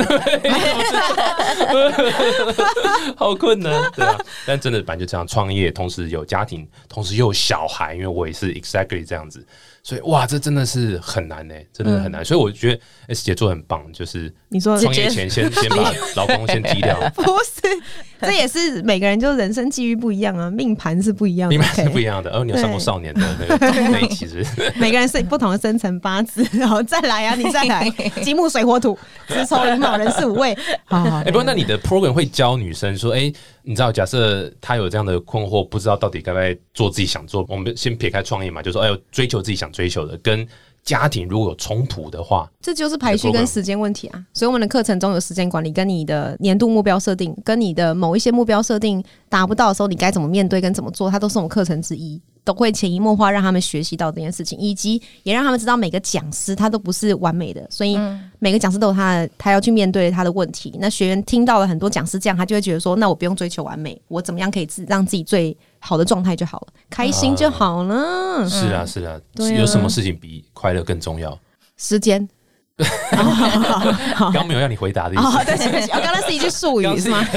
[3.16, 4.18] 好困难，对啊。
[4.46, 9.46] 但真的，反正就这样创业，同时有家庭，同时又有小孩，因为我也是 exactly 这样子，
[9.86, 12.26] 所以哇，这真的是很难呢，真的很难。
[12.26, 17.62] 所以我觉得 S 姐做得很棒，就是你说创业前先 先把老公先踢掉，不是，
[18.20, 22.36] 这也是每个人就人生际遇不一样啊，命盘是不一样的，命盘是不一样的。
[22.36, 24.74] 哦，你有上过少年的那个 那一期是是？
[24.76, 27.88] 每个人是不同的生辰八字，然后再来啊，你再来，
[28.24, 40.48] 金木水火土，子丑寅卯壬巳午未，好好，哎、不过那你的 program 会教女生说，哎、你知道，假设她有这样的困惑，不知道到底该不该做自己想做，我们先撇开创业嘛，就说，哎呦，追求自己想追求的，跟
[40.84, 44.26] 家庭如果有冲突的话，这就是排序跟时间问题啊。
[44.34, 52.22] 所以我们的课程中有时间管理，跟你的年度目标设定，跟你的某一些目标设定达不到的时候，你该怎么面对跟怎么做，它都是我们课程之一。
[52.46, 57.98] 都会潜移默化让他们学习到这件事情，以及也让他们知道每个讲师他都不是完美的，所以
[58.38, 60.72] 每个讲师都有他的他要去面对他的问题。
[60.80, 68.50] 那学员听到了很多讲师这样，他就会觉得说，那我不用追求完美，我怎么样可以自让自己最好的状态就好了，开心就好了。
[68.50, 71.38] 是啊，是啊，对啊有什么事情比快乐更重要？
[71.78, 72.28] 时间
[73.12, 77.26] 刚刚没有要你回答的意哦，思，对对对，哦刚刚是一句术语是吗？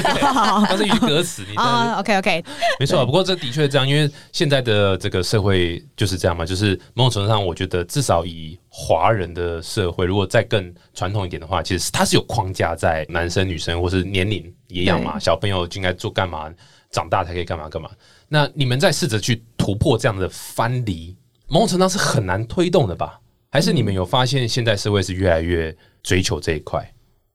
[0.67, 2.43] 刚是一句歌词，你的啊，OK OK，
[2.77, 16.51] 没错，不过这的确这样，因为现在的这个社会就是这样嘛，就是某种程度上，我觉得至少以华人的社会，如果再更传统一点的话，其实它是有框架在男生、女生或是年龄一样嘛，小朋友就应该做干嘛，
[16.91, 17.89] 长大才可以干嘛干嘛。
[18.29, 23.19] 那你们在试着去突破这样的藩篱，某种程度上是很难推动的吧？
[23.49, 26.87] 还是你们有发现现在社会是越来越追求这一块，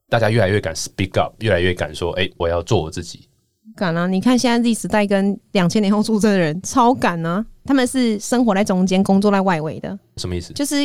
[0.08, 3.28] 大家越来越敢 speak up，越来越敢说，哎、我要做我自己。
[3.76, 4.06] 敢啊！
[4.06, 10.52] 你看现在 Z 时代跟两千年后出生的人超敢啊，他们是生活在中间，工作在外围的，什么意思？
[10.52, 10.76] 就是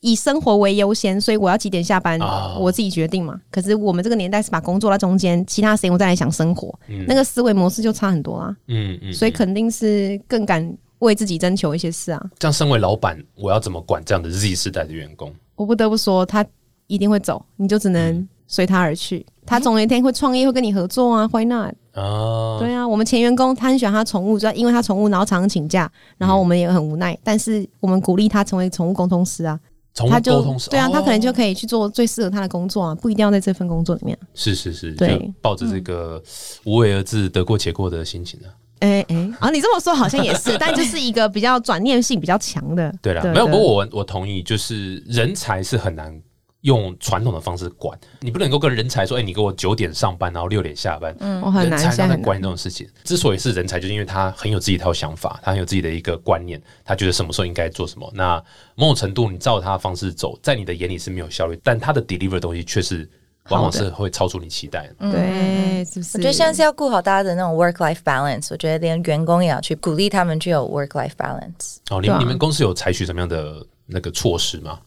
[0.00, 3.40] 以生活为优先，所以我要几点下班，哦我自己决定嘛。
[3.50, 8.56] 可是我们这个年代是把工作在中间，其他时间我再来想生活，嗯那个思维模式就差很多啦。
[8.68, 12.22] 嗯嗯所以肯定是更敢为自己征求一些事啊。
[12.38, 15.32] 这样，身为老板，我要怎么管这样的 Z 世代的员工？
[15.56, 16.44] 我不得不说，他
[16.86, 19.26] 一定会走，你就只能随他而去。
[19.44, 21.74] 他总有一天会创业，会跟你合作啊，Why not？
[21.94, 29.58] 啊，对啊，我们前员工他很喜欢他宠物，就因为他宠物，然后常常请假，然后我们也很无奈，但是我们鼓励他成为宠物沟通师啊，
[29.98, 34.16] 宠物他就沟通师，对啊，哦他可能就可以去做最适合他的工作啊，不一定要在这份工作里面。
[34.32, 36.22] 是是是，对抱着这个
[36.64, 38.48] 无为而治、得过且过的心情啊。
[38.78, 42.94] 哎、哎，啊，你这么说好像也是， 但就是一个比较转念性比较强的。
[43.02, 46.16] 对了，没有，不过我我同意，就是人才是很难
[46.62, 52.18] 用传统的方式管，你不能够跟人才说，哎、你给我九点上班，然后六点下班，嗯我哦很难，人才现在很难。
[52.18, 52.88] 他管你这种事情。
[53.04, 58.10] 之所以是人才，就是因为他很有自己一套想法，他很有自己的一个观念，他觉得什么时候应该做什么。
[58.12, 58.42] 那
[58.74, 63.08] 某种程度，你照他的方式走，在你的眼里是没有效率，但他的 deliver 的东西却是
[63.50, 65.12] 往往是会超出你期待的。
[65.12, 66.18] 对，是不是？
[66.18, 71.76] 我觉得现在是要顾好大家的那种 work life balance，我觉得连员工也要去鼓励他们去有 work life balance。
[71.90, 74.80] 哦，你、你们公司有采取什么样的那个措施吗？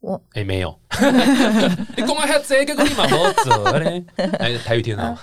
[0.00, 0.74] 我哎、没有，
[1.96, 4.02] 你公开还这个你蛮好走嘞。
[4.38, 5.14] 哎，台语听好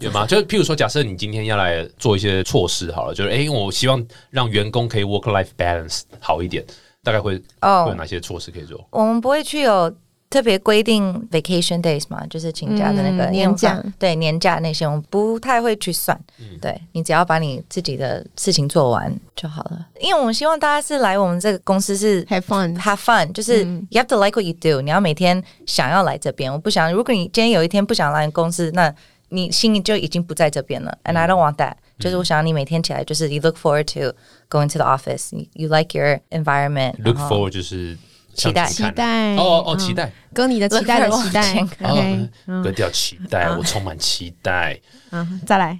[0.00, 0.26] 有吗？
[0.26, 6.64] 就是譬如说，假设你今天要来做一些措施好了，就是哎、我希望让员工可以 work life balance 好一点，
[7.02, 8.82] 大概会会有哦，哪些措施可以做？
[8.90, 9.94] 我们不会去有
[10.30, 16.18] 特别规定 vacation days 嘛，就是请假的那个嗯年假，对年假那些，我们不太会去算。
[16.62, 22.78] 对你只要把你自己的事情做完就好了，因为我们希望大家是来我们这个公司是 have fun。
[22.78, 26.52] have fun，就是嗯 you have to like what you do，你要每天想要来这边。
[26.52, 28.94] 我不想，如果你今天有一天不想来公司，那
[29.30, 30.96] 你心里就已经不在这边了。
[31.04, 31.74] And I don't want that。
[31.98, 34.16] 就是我想要你每天起来，就是 you look forward to
[34.48, 35.36] going to the office.
[35.36, 37.98] You, you like your environment Look forward 就是
[38.34, 39.36] 期待期待。
[39.36, 40.10] 哦哦期待。
[40.32, 41.66] 哥你的期待的期待
[42.62, 44.78] 格调期待，我充满期待。
[45.10, 45.78] 嗯，再来，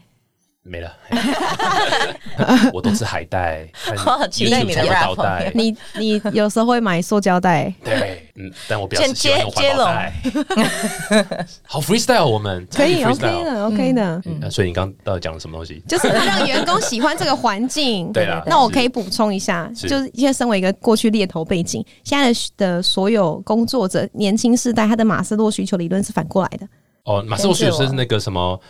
[0.62, 0.92] 没了，
[2.72, 3.66] 我都吃海带，
[4.30, 5.50] 期待你的倒带。
[5.54, 10.12] 你你有时候会买塑胶袋，对，嗯，但我表示接喜欢用环保袋。
[11.66, 15.82] 好 freestyle，我们可以 OK freestyle 的 OK 的，呃所以你刚到底讲了什么东西？
[15.88, 18.12] 就是让员工喜欢这个环境。
[18.12, 26.68] 对啦，那我可以补充一下，就是因为身为一个过去猎头背景，现在的的所有工作者，年轻世代，他的马斯洛需求理论是反过来的。
[27.04, 28.60] 哦，马斯洛需求是那个什么？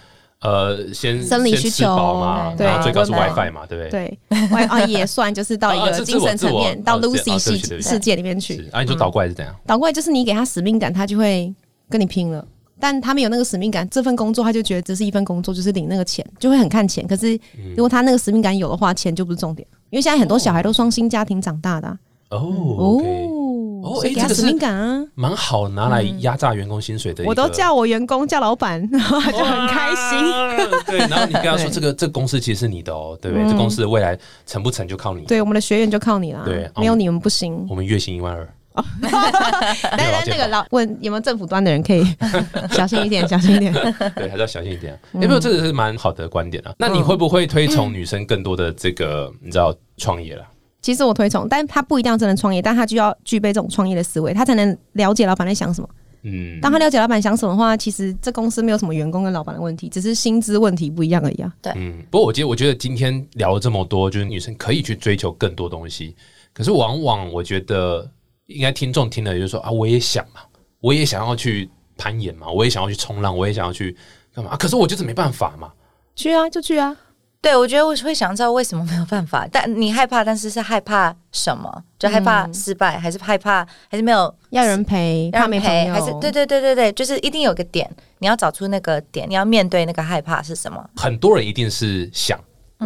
[0.40, 1.86] 呃，先生理需求
[2.18, 4.18] 嘛，求对最高是 WiFi 嘛，对不对？
[4.28, 8.66] 对，外啊也算，就是到一个精神层面，到 Lucy 世世界里面去。
[8.72, 9.54] 啊，你说倒过来是怎样？
[9.66, 11.54] 倒过来就是你给他使命感，他就会
[11.90, 12.42] 跟你拼了。
[12.82, 17.06] 但他没有那个使命感，这份工作他就觉得只是一份工作，就是领那个钱，就会很看钱。
[17.06, 19.68] 可是嗯如果他那个使命感有的话，钱就不是重点。
[19.90, 21.98] 因为现在很多小孩都双薪家庭长大的啊、
[22.30, 22.38] 哦
[22.78, 23.02] 哦，
[23.82, 25.04] 哦，所哎，这个以给他使命感啊。
[25.14, 27.24] 蛮好拿来压榨员工薪水的。
[27.24, 30.18] 我都叫我员工叫老板，然后他就很开心。
[30.86, 33.46] 对，然后你跟他说 这个这个公司其实是你的哦，对不对？
[33.46, 35.22] 嗯这公司的未来成不成就靠你。
[35.24, 37.66] 对，我们的学员就靠你啦，对没有你们不行。
[37.68, 38.48] 我们月薪一万二，
[39.02, 42.04] 但但那个老问有没有政府端的人可以
[42.70, 43.72] 小心一点，小心一点。
[44.14, 44.96] 对，还是要小心一点。
[45.12, 46.72] 嗯哎，不过这个是蛮好的观点啊。
[46.78, 50.44] 那你会不会推崇女生更多的这个你知道创业了？
[50.82, 55.88] 其实我推崇，但他不一定要真的创业，但他就要具备这种创业的思维，他才能了解老板在想什么。
[56.22, 61.50] 嗯，当他了解老板想什么的话，其实这公司没有什么员工跟老板的问题，只是薪资问题不一样而已啊。
[61.62, 66.14] 对嗯，不过我觉得，我觉得今天聊了这么多，就是女生可以去追求更多东西，
[66.52, 68.06] 可是往往我觉得，
[68.46, 70.40] 应该听众听了也就是说啊，我也想嘛，
[70.80, 73.96] 我也想要去攀岩嘛，我也想要去冲浪，我也想要去
[74.34, 75.72] 干嘛、啊可是我就是没办法嘛。
[76.14, 76.94] 去啊，就去啊。
[77.42, 81.82] 对，我觉得我会想知道为什么没有办法，但你害怕，但是是害怕什么？
[81.98, 90.90] 就害怕失败，还是害怕，还是没有要人陪，让怕没陪，还是对对对对对，就是一定有个点，你要找出那个点，你要面对那个害怕是什么。
[90.96, 92.38] 很多人一定是想，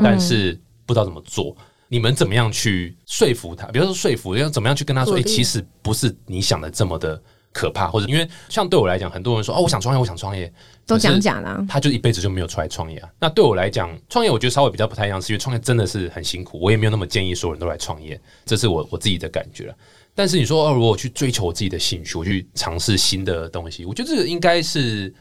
[0.02, 1.56] 但是不知道怎么做。
[1.88, 3.66] 你们怎么样去说服他？
[3.68, 5.16] 比如说说服，要怎么样去跟他说？
[5.16, 7.20] 哎、鼓励其实不是你想的这么的
[7.54, 10.52] 可怕，或者因为像对我来讲，很多人说哦，我想创业，我想创业，
[10.84, 11.64] 都讲假的、啊。
[11.68, 13.08] 他就一辈子就没有出来创业啊。
[13.20, 19.74] 那对我来讲，创业我觉得稍微比较不太一样，是因为创业真的是很辛苦，我也没有那么建议所有人都来创业，这是我我自己的感觉了。
[20.14, 25.14] 但是你说哦，如果我去追求我自己的兴趣，我去尝试新的东西，我觉得这个应该是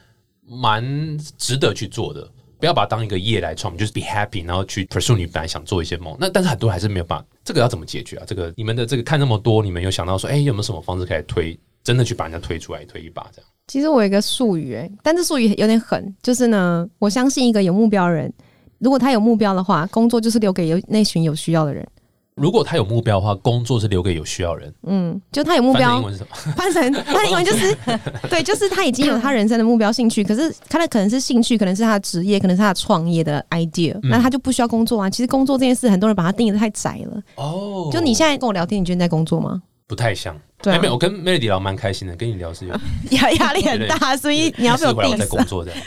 [0.46, 2.28] 蛮值得去做的。
[2.60, 6.16] 不要把它当一个业来创，就是 be happy，然后去 pursue 你本来想做一些梦。
[6.18, 8.24] 那但是很多人还是没有办法，这个要怎么解决啊？
[8.26, 13.50] 这个你们的这个看那么多，你们有想到说，哎、有没有什么方式可以推，真的去把人家推出来，推一把这样？
[13.68, 18.32] 其实我有一个术语，哎，但这术语有点狠，就是呢，我相信一个有目标的人，
[18.80, 21.86] 如果他有目标的话，工作就是留给有那群有需要的人。
[22.36, 24.74] 如果他有目标的话，工作是留给有需要的人。
[24.88, 26.36] 嗯，就他有目标英，文是什么？
[26.58, 27.78] 翻成他的英文就是
[28.28, 35.08] 对，就是他已经有他人生的目标、兴趣，可是他的可能是兴趣，可能是他的职业，可能是他的创业的 idea，、那他就不需要工作啊。
[35.08, 37.22] 其实工作这件事，很多人把它定义的太窄了。
[37.36, 39.62] 哦就你现在跟我聊天，你觉得你在工作吗？
[39.94, 40.36] 不太像。
[40.62, 42.74] 对没有，我跟 Melody 聊蛮开心的，跟你聊是有
[43.18, 45.80] 压压力很大，所以你要被我回来我在工作这样。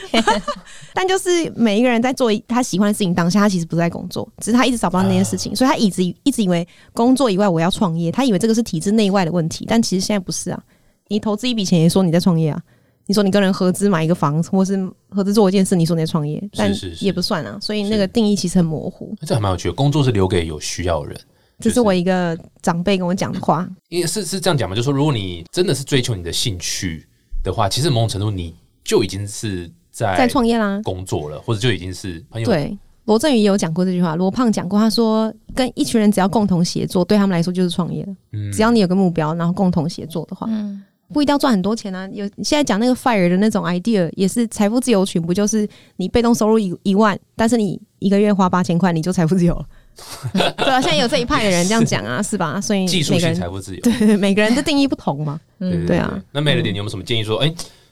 [0.93, 10.63] 但就是每一个人在做他喜欢的事情当下，他其实不是在工作，只是他一直找不到那件事情，所以他一直一直以为工作以外我要创业，他以为这个是体制内外的问题，但其实现在不是啊。
[11.09, 12.61] 你投资一笔钱也说你在创业啊，
[13.07, 14.77] 你说你跟人合资买一个房子，或是
[15.09, 19.17] 合资做一件事，你说你在创业，但也不算啊，所以那个定义其实很模糊。
[19.25, 19.75] 这还蛮有趣的。
[19.75, 21.21] 工作是留给有需要的人，
[21.59, 27.07] 这是我一个长辈跟我讲的话，因为是是这样讲嘛，就是说，如果你真的是追求你的兴趣
[27.43, 28.55] 的话，其实某种程度你
[28.85, 30.81] 就已经是在在创业啦。
[30.85, 32.77] 工作了，或者就已经是朋友对，
[33.07, 38.15] 罗振宇也有讲过这句话，罗胖讲过，他说跟一群人只要共同协作，对他们来说就是创业了。
[38.33, 40.83] 嗯只要你有个目标，然后共同协作的话，嗯，
[41.13, 42.07] 不一定要赚很多钱啊。
[42.13, 49.65] 有现在讲那个 fire 的那种 idea，也是财富自由群，不就是你被动收入一一万，但是你一个月花八千块，你就财富自由了。
[50.33, 52.61] 对啊，现在有这一派的人这样讲啊，是吧？
[52.61, 53.81] 所以技术性财富自由。
[53.83, 55.41] 对每个人的定义不同嘛。
[55.61, 56.23] 嗯对啊。
[56.33, 57.49] 那 Melody，你有没有什么建议说，哎，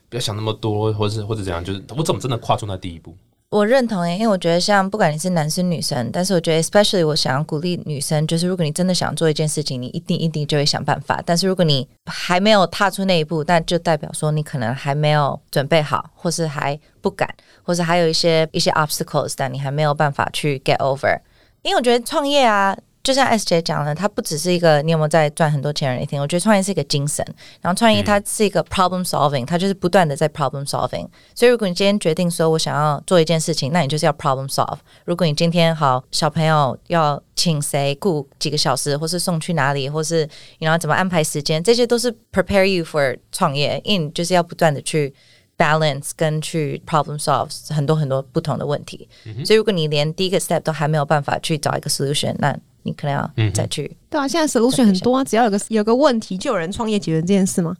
[0.09, 1.64] 不要想那么多，或者是或者怎样？
[1.64, 3.16] 就是我怎么真的跨出那第一步？
[3.50, 11.22] 我认同诶，因为我觉得像不管你是男生女生，但是我觉得 especially 我想要鼓励女生，就是如果你真的想做一件事情，你一定一定就会想办法。
[11.24, 17.32] 但是如果你还没有踏出那一步，那就代表说你可能还没有准备好，或是还不敢，
[17.62, 21.16] 或是还有一些一些 obstacles，但你还没有办法去 get over。
[21.64, 27.24] 因为我觉得创业啊，就像 S 姐讲的，它不只是一个你有没有在赚很多钱的一天，我觉得创业是一个精神，
[27.62, 31.08] 然后创业它是一个 problem solving，它就是不断的在 problem solving。
[31.34, 34.78] 所以如果你今天决定说我想要做一件事情，那你就是要 problem solve。
[35.06, 45.12] 如果你今天好小朋友要请谁雇几个小时，或是送去哪里，或是你要怎么安排时间，这些都是 prepare you for 创业，因为你就是要不断的去
[45.57, 49.09] balance 跟去 problem solve 很多很多不同的问题。
[49.44, 53.96] 所以如果你连第一个 step 都还没有办法去找一个 solution，那你可能要再去。
[54.11, 57.76] 对啊，现在 solution 很多啊，只要有个有个问题，就有人创业解决这件事嘛。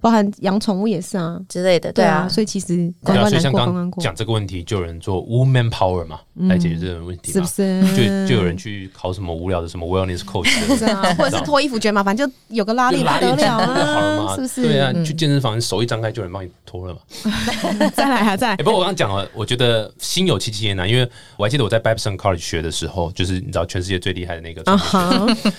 [0.00, 7.46] 包含养宠物也是啊，之类的，对对啊，啊，所以其实对啊，关关难所以像刚过关关过，刚讲这个问题，就有人做 woman power 嘛，来解决这个问题是不。
[7.46, 7.82] 是？
[7.96, 14.62] 就就有人去考什么无聊的什么 wellness coach 是啊，或者是脱衣服觉得麻烦，就有个拉力不得了啊，是不是？
[14.62, 17.00] 对啊，去健身房手一张开就有人帮你脱了嘛。
[17.94, 25.00] 再来啊，再不过我刚刚讲了，我觉得心有戚戚焉呐，因为我还记得我在 Babson College 学的时候，就是你知道全世界最厉害的那个啊哈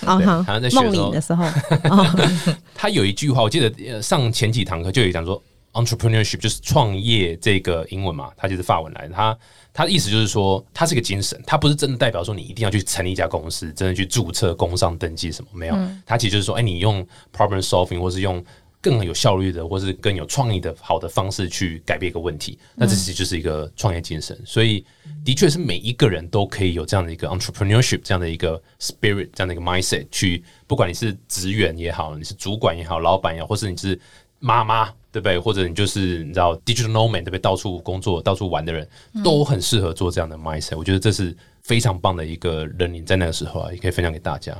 [0.05, 0.43] 啊哈。
[0.43, 1.07] 好像在，学的梦时候。
[1.07, 2.15] 里的时候，啊
[2.75, 5.41] 他有一句话，我记得呃上前几堂课就有讲说
[5.73, 9.13] ，entrepreneurship 就是创业这个英文嘛，它就是法文来的。
[9.13, 9.37] 它
[9.73, 15.75] 它的意思就是说，它是个精神，它不是真的代表说你一定要去成立一家公司，真的去注册、工商登记什么没有。
[16.05, 17.05] 它其实就是说，哎，你用
[17.35, 18.43] problem solving 或是用
[18.81, 24.39] 更有效率的，或是更有创意的好的方式去改变一个问题，那这其实就是一个创业精神。
[24.45, 24.85] 所以，
[25.25, 33.99] 的确是每一个人都可以有这样的一个 entrepreneurship 这样的一个 spirit 这样的一个 mindset 去，不管你是职员也好，你是主管也好，老板也好，或是你是
[34.39, 35.37] 妈妈，对不对？
[35.37, 37.39] 或者你就是你知道 digital nomad 对不对？
[37.39, 38.87] 到处工作、到处玩的人，
[39.23, 40.77] 都很适合做这样的 mindset。
[40.77, 44.55] 我觉得这是非常棒的一个人，你在那个时候啊，也可以分享给大家。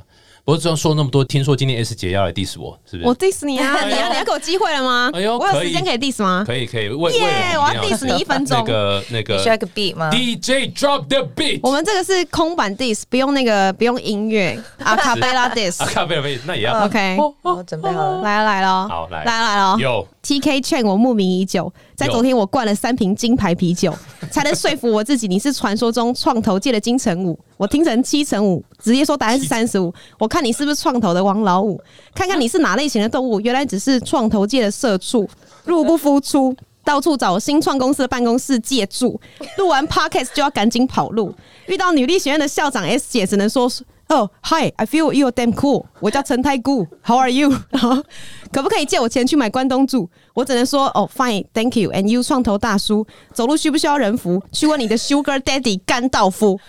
[0.50, 3.08] 不过这样说那么多，听说今天 S 姐要来 diss 我，是不是？
[3.08, 3.78] 我 diss 你啊！
[3.86, 5.12] 你要你要给我机会了吗？
[5.14, 6.44] 哎呦我有时间可以 diss 吗？
[6.44, 18.22] 可以可以，为耶我要 diss 你一分钟那个那个你需要一个 beat 吗？DJ drop the beat，我们这个是空版 diss，不用那个不用音乐阿，卡贝拉 diss 阿卡贝拉 diss，，那也要 OK，我准备好了。
[18.24, 19.78] 来了来了，好来来了来了。
[19.80, 23.94] 有 TK 劝我慕名已久，在昨天我灌了三瓶金牌啤酒，
[24.32, 27.38] 才能说服我自己你是传说中创投界的金城武。
[27.58, 29.94] 我听成七成五，直接说答案是三十五。
[30.18, 31.78] 我看你是不是创投的王老五？
[32.16, 33.42] 看看你是哪类型的动物？
[33.42, 35.28] 原来只是创投界的社畜，
[35.66, 36.56] 入不敷出。
[36.86, 39.20] 到处找新创公司的办公室借住，
[39.58, 41.36] 录完 podcast 就要赶紧跑路。
[41.68, 43.70] 遇到女力学院的校长 S 姐，只能说
[44.08, 45.86] 哦、hi, I feel you're damn cool。
[46.00, 47.54] 我叫陈太姑，How are you？
[47.70, 48.02] 然后
[48.52, 50.10] 可不可以借我钱去买关东煮？
[50.34, 51.92] 我只能说哦、fine，thank you。
[51.92, 54.42] And you 创投大叔，走路需不需要人扶？
[54.52, 56.60] 去问你的 Sugar Daddy 甘道夫。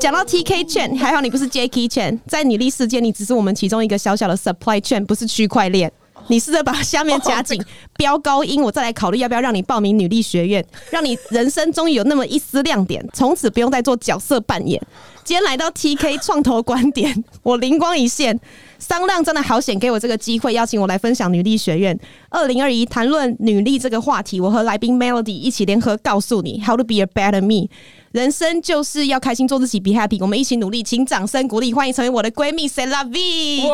[0.00, 5.90] 讲到 TK 券，还好你不是 Jacky 券，在女力世界，你只是我们其中一个小小的 supply 券，不是区块链。
[6.28, 7.62] 你试着把下面夹紧，
[7.98, 14.80] 飙高音，我再来考虑要不要让你报名女力学院，让你人生终于有那么一丝亮点，从此不用再做角色扮演。
[15.22, 18.38] 今天来到 TK 创投观点，我灵光一现，
[18.86, 24.38] 商量真的好险给我这个机会，邀请我来分享女力学院二零二一谈论女力这个话题。
[24.38, 27.70] 我和来宾 Melody 一起联合告诉你 How to be a better me。
[28.12, 30.18] 人生就是要开心，做自己，be happy。
[30.20, 33.18] 我们一起努力，请掌声鼓励，欢迎成为我的闺蜜 c e l a V。
[33.18, 33.70] 耶，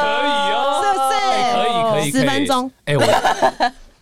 [0.00, 1.14] 可以哦，是不是？
[1.54, 3.02] 可以可以，十分钟，哎，我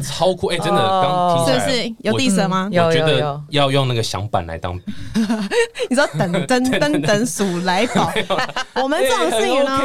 [0.03, 1.95] 超酷，哎，真的，刚听起来是不是？
[2.01, 2.69] 有我 diss 吗？
[2.73, 4.75] 有我觉得有有要用那个响板来当，
[5.89, 8.13] 你说等 等等等数来宝，
[8.83, 9.81] 我们这种事情呢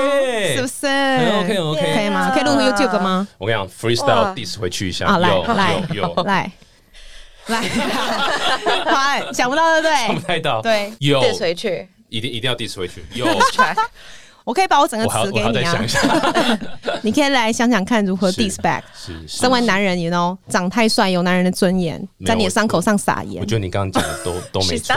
[0.55, 0.87] 是不是？
[0.87, 2.31] 很 OK 很 OK 可以吗？
[2.33, 3.27] 可以录 YouTube 吗？
[3.37, 6.51] 我跟你讲，freestyle diss 回去一下，好，来有来有有，来。
[7.47, 7.61] 来，
[8.85, 10.19] 好，哎想不到对看不对？
[10.19, 11.87] 不太到，对，有，对回去。
[12.09, 13.25] 一定一定要 diss 回去，有
[14.47, 15.49] 我可以把我整个词给你啊。
[15.49, 15.99] 我要再想一，下，
[17.03, 18.81] 你可以来想想看如何是 diss back。
[18.95, 23.41] 是是身为男人，you know，长太帅有男人的尊严，在你的伤口上撒盐。
[23.41, 23.45] 我。
[23.45, 24.95] 觉得你刚刚讲的都都没 She's 错.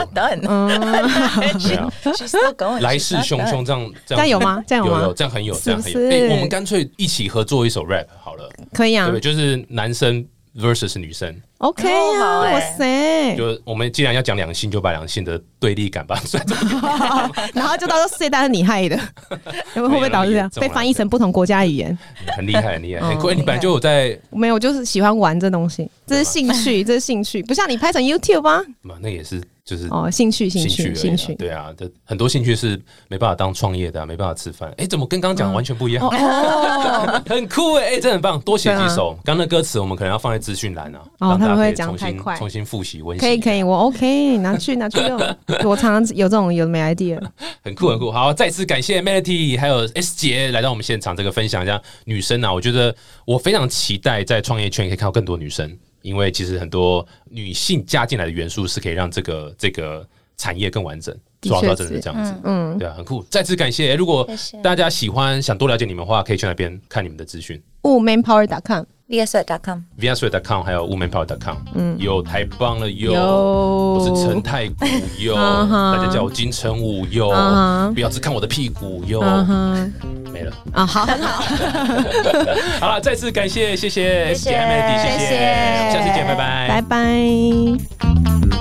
[2.79, 4.63] 来势汹汹，这样这这样有吗？
[4.65, 5.01] 这样有吗？
[5.01, 5.99] 有这样很有，这样很有。
[6.31, 9.09] 我们干脆一起合作一首 rap 好了，可以啊。
[9.09, 9.19] 对？
[9.19, 10.25] 就是男生
[10.57, 11.87] versus 女生，，OK
[12.19, 16.43] 啊，欸哇塞，就我们既然要讲两性，就把两性的对立感吧， 算
[17.53, 18.97] 然后就到时候世界大是你害的，
[19.73, 21.97] 会不会导致这样被翻译成不同国家语言？
[22.35, 23.27] 很厉害，很厉害，很哦酷。
[23.29, 28.61] 哎你本来就有在，没有，就是喜欢玩这东西，这是兴趣，这是兴趣，不像你拍成 YouTube 啊。
[28.83, 31.35] 嘛那也是就是哦，兴趣，兴趣，兴趣。
[31.35, 34.73] 对啊，这很多兴趣是没办法当创业的啊，没办法吃饭。
[34.77, 36.05] 哎，怎么跟刚刚讲的完全不一样？
[36.05, 39.13] 哦， 很酷哎，哎，真的很棒，多写几首。
[39.23, 43.21] 刚刚的歌词我们可能要放在资讯栏啊，哦他们会讲太快重新复习温习。
[43.21, 45.19] 可以，可以，，我 OK，拿去拿去用。
[45.63, 47.21] 我常常有这种有的没 idea。
[47.63, 48.11] 很酷很酷。
[48.11, 52.93] 好，再次感谢 Melody 还有 S 姐来到我们现场，这个分享一下女生啊，我觉得
[53.25, 61.15] 我非常期待在创业圈可以看到更多女生，因为其实很多女性加进来的元素是可以让这个这个产业更完整。
[61.41, 63.25] 的说真的是这样子，嗯，对啊，很酷。
[63.27, 63.95] 再次感谢。
[63.95, 64.29] 如果
[64.61, 67.59] 大家喜欢想多了解你们的话，可以去那边看你们的资讯。
[67.81, 69.79] 哦 manpower.com VSWord.com。
[69.97, 73.21] v s w e c o m 还有 womanpower.com，嗯，有太棒了，有，有。
[73.21, 74.85] 我是陈太古，
[75.19, 77.29] 有， 嗯哼大家叫我金城武，有。
[77.29, 79.93] 嗯，哼不要只看我的屁股，有，嗯哼，
[80.31, 80.53] 没了。
[80.73, 81.43] 啊，好，很好，
[82.79, 84.51] 好了，再次感谢，谢谢，谢谢。
[85.19, 85.91] 谢谢。
[85.91, 88.60] 下次见，拜拜，拜拜。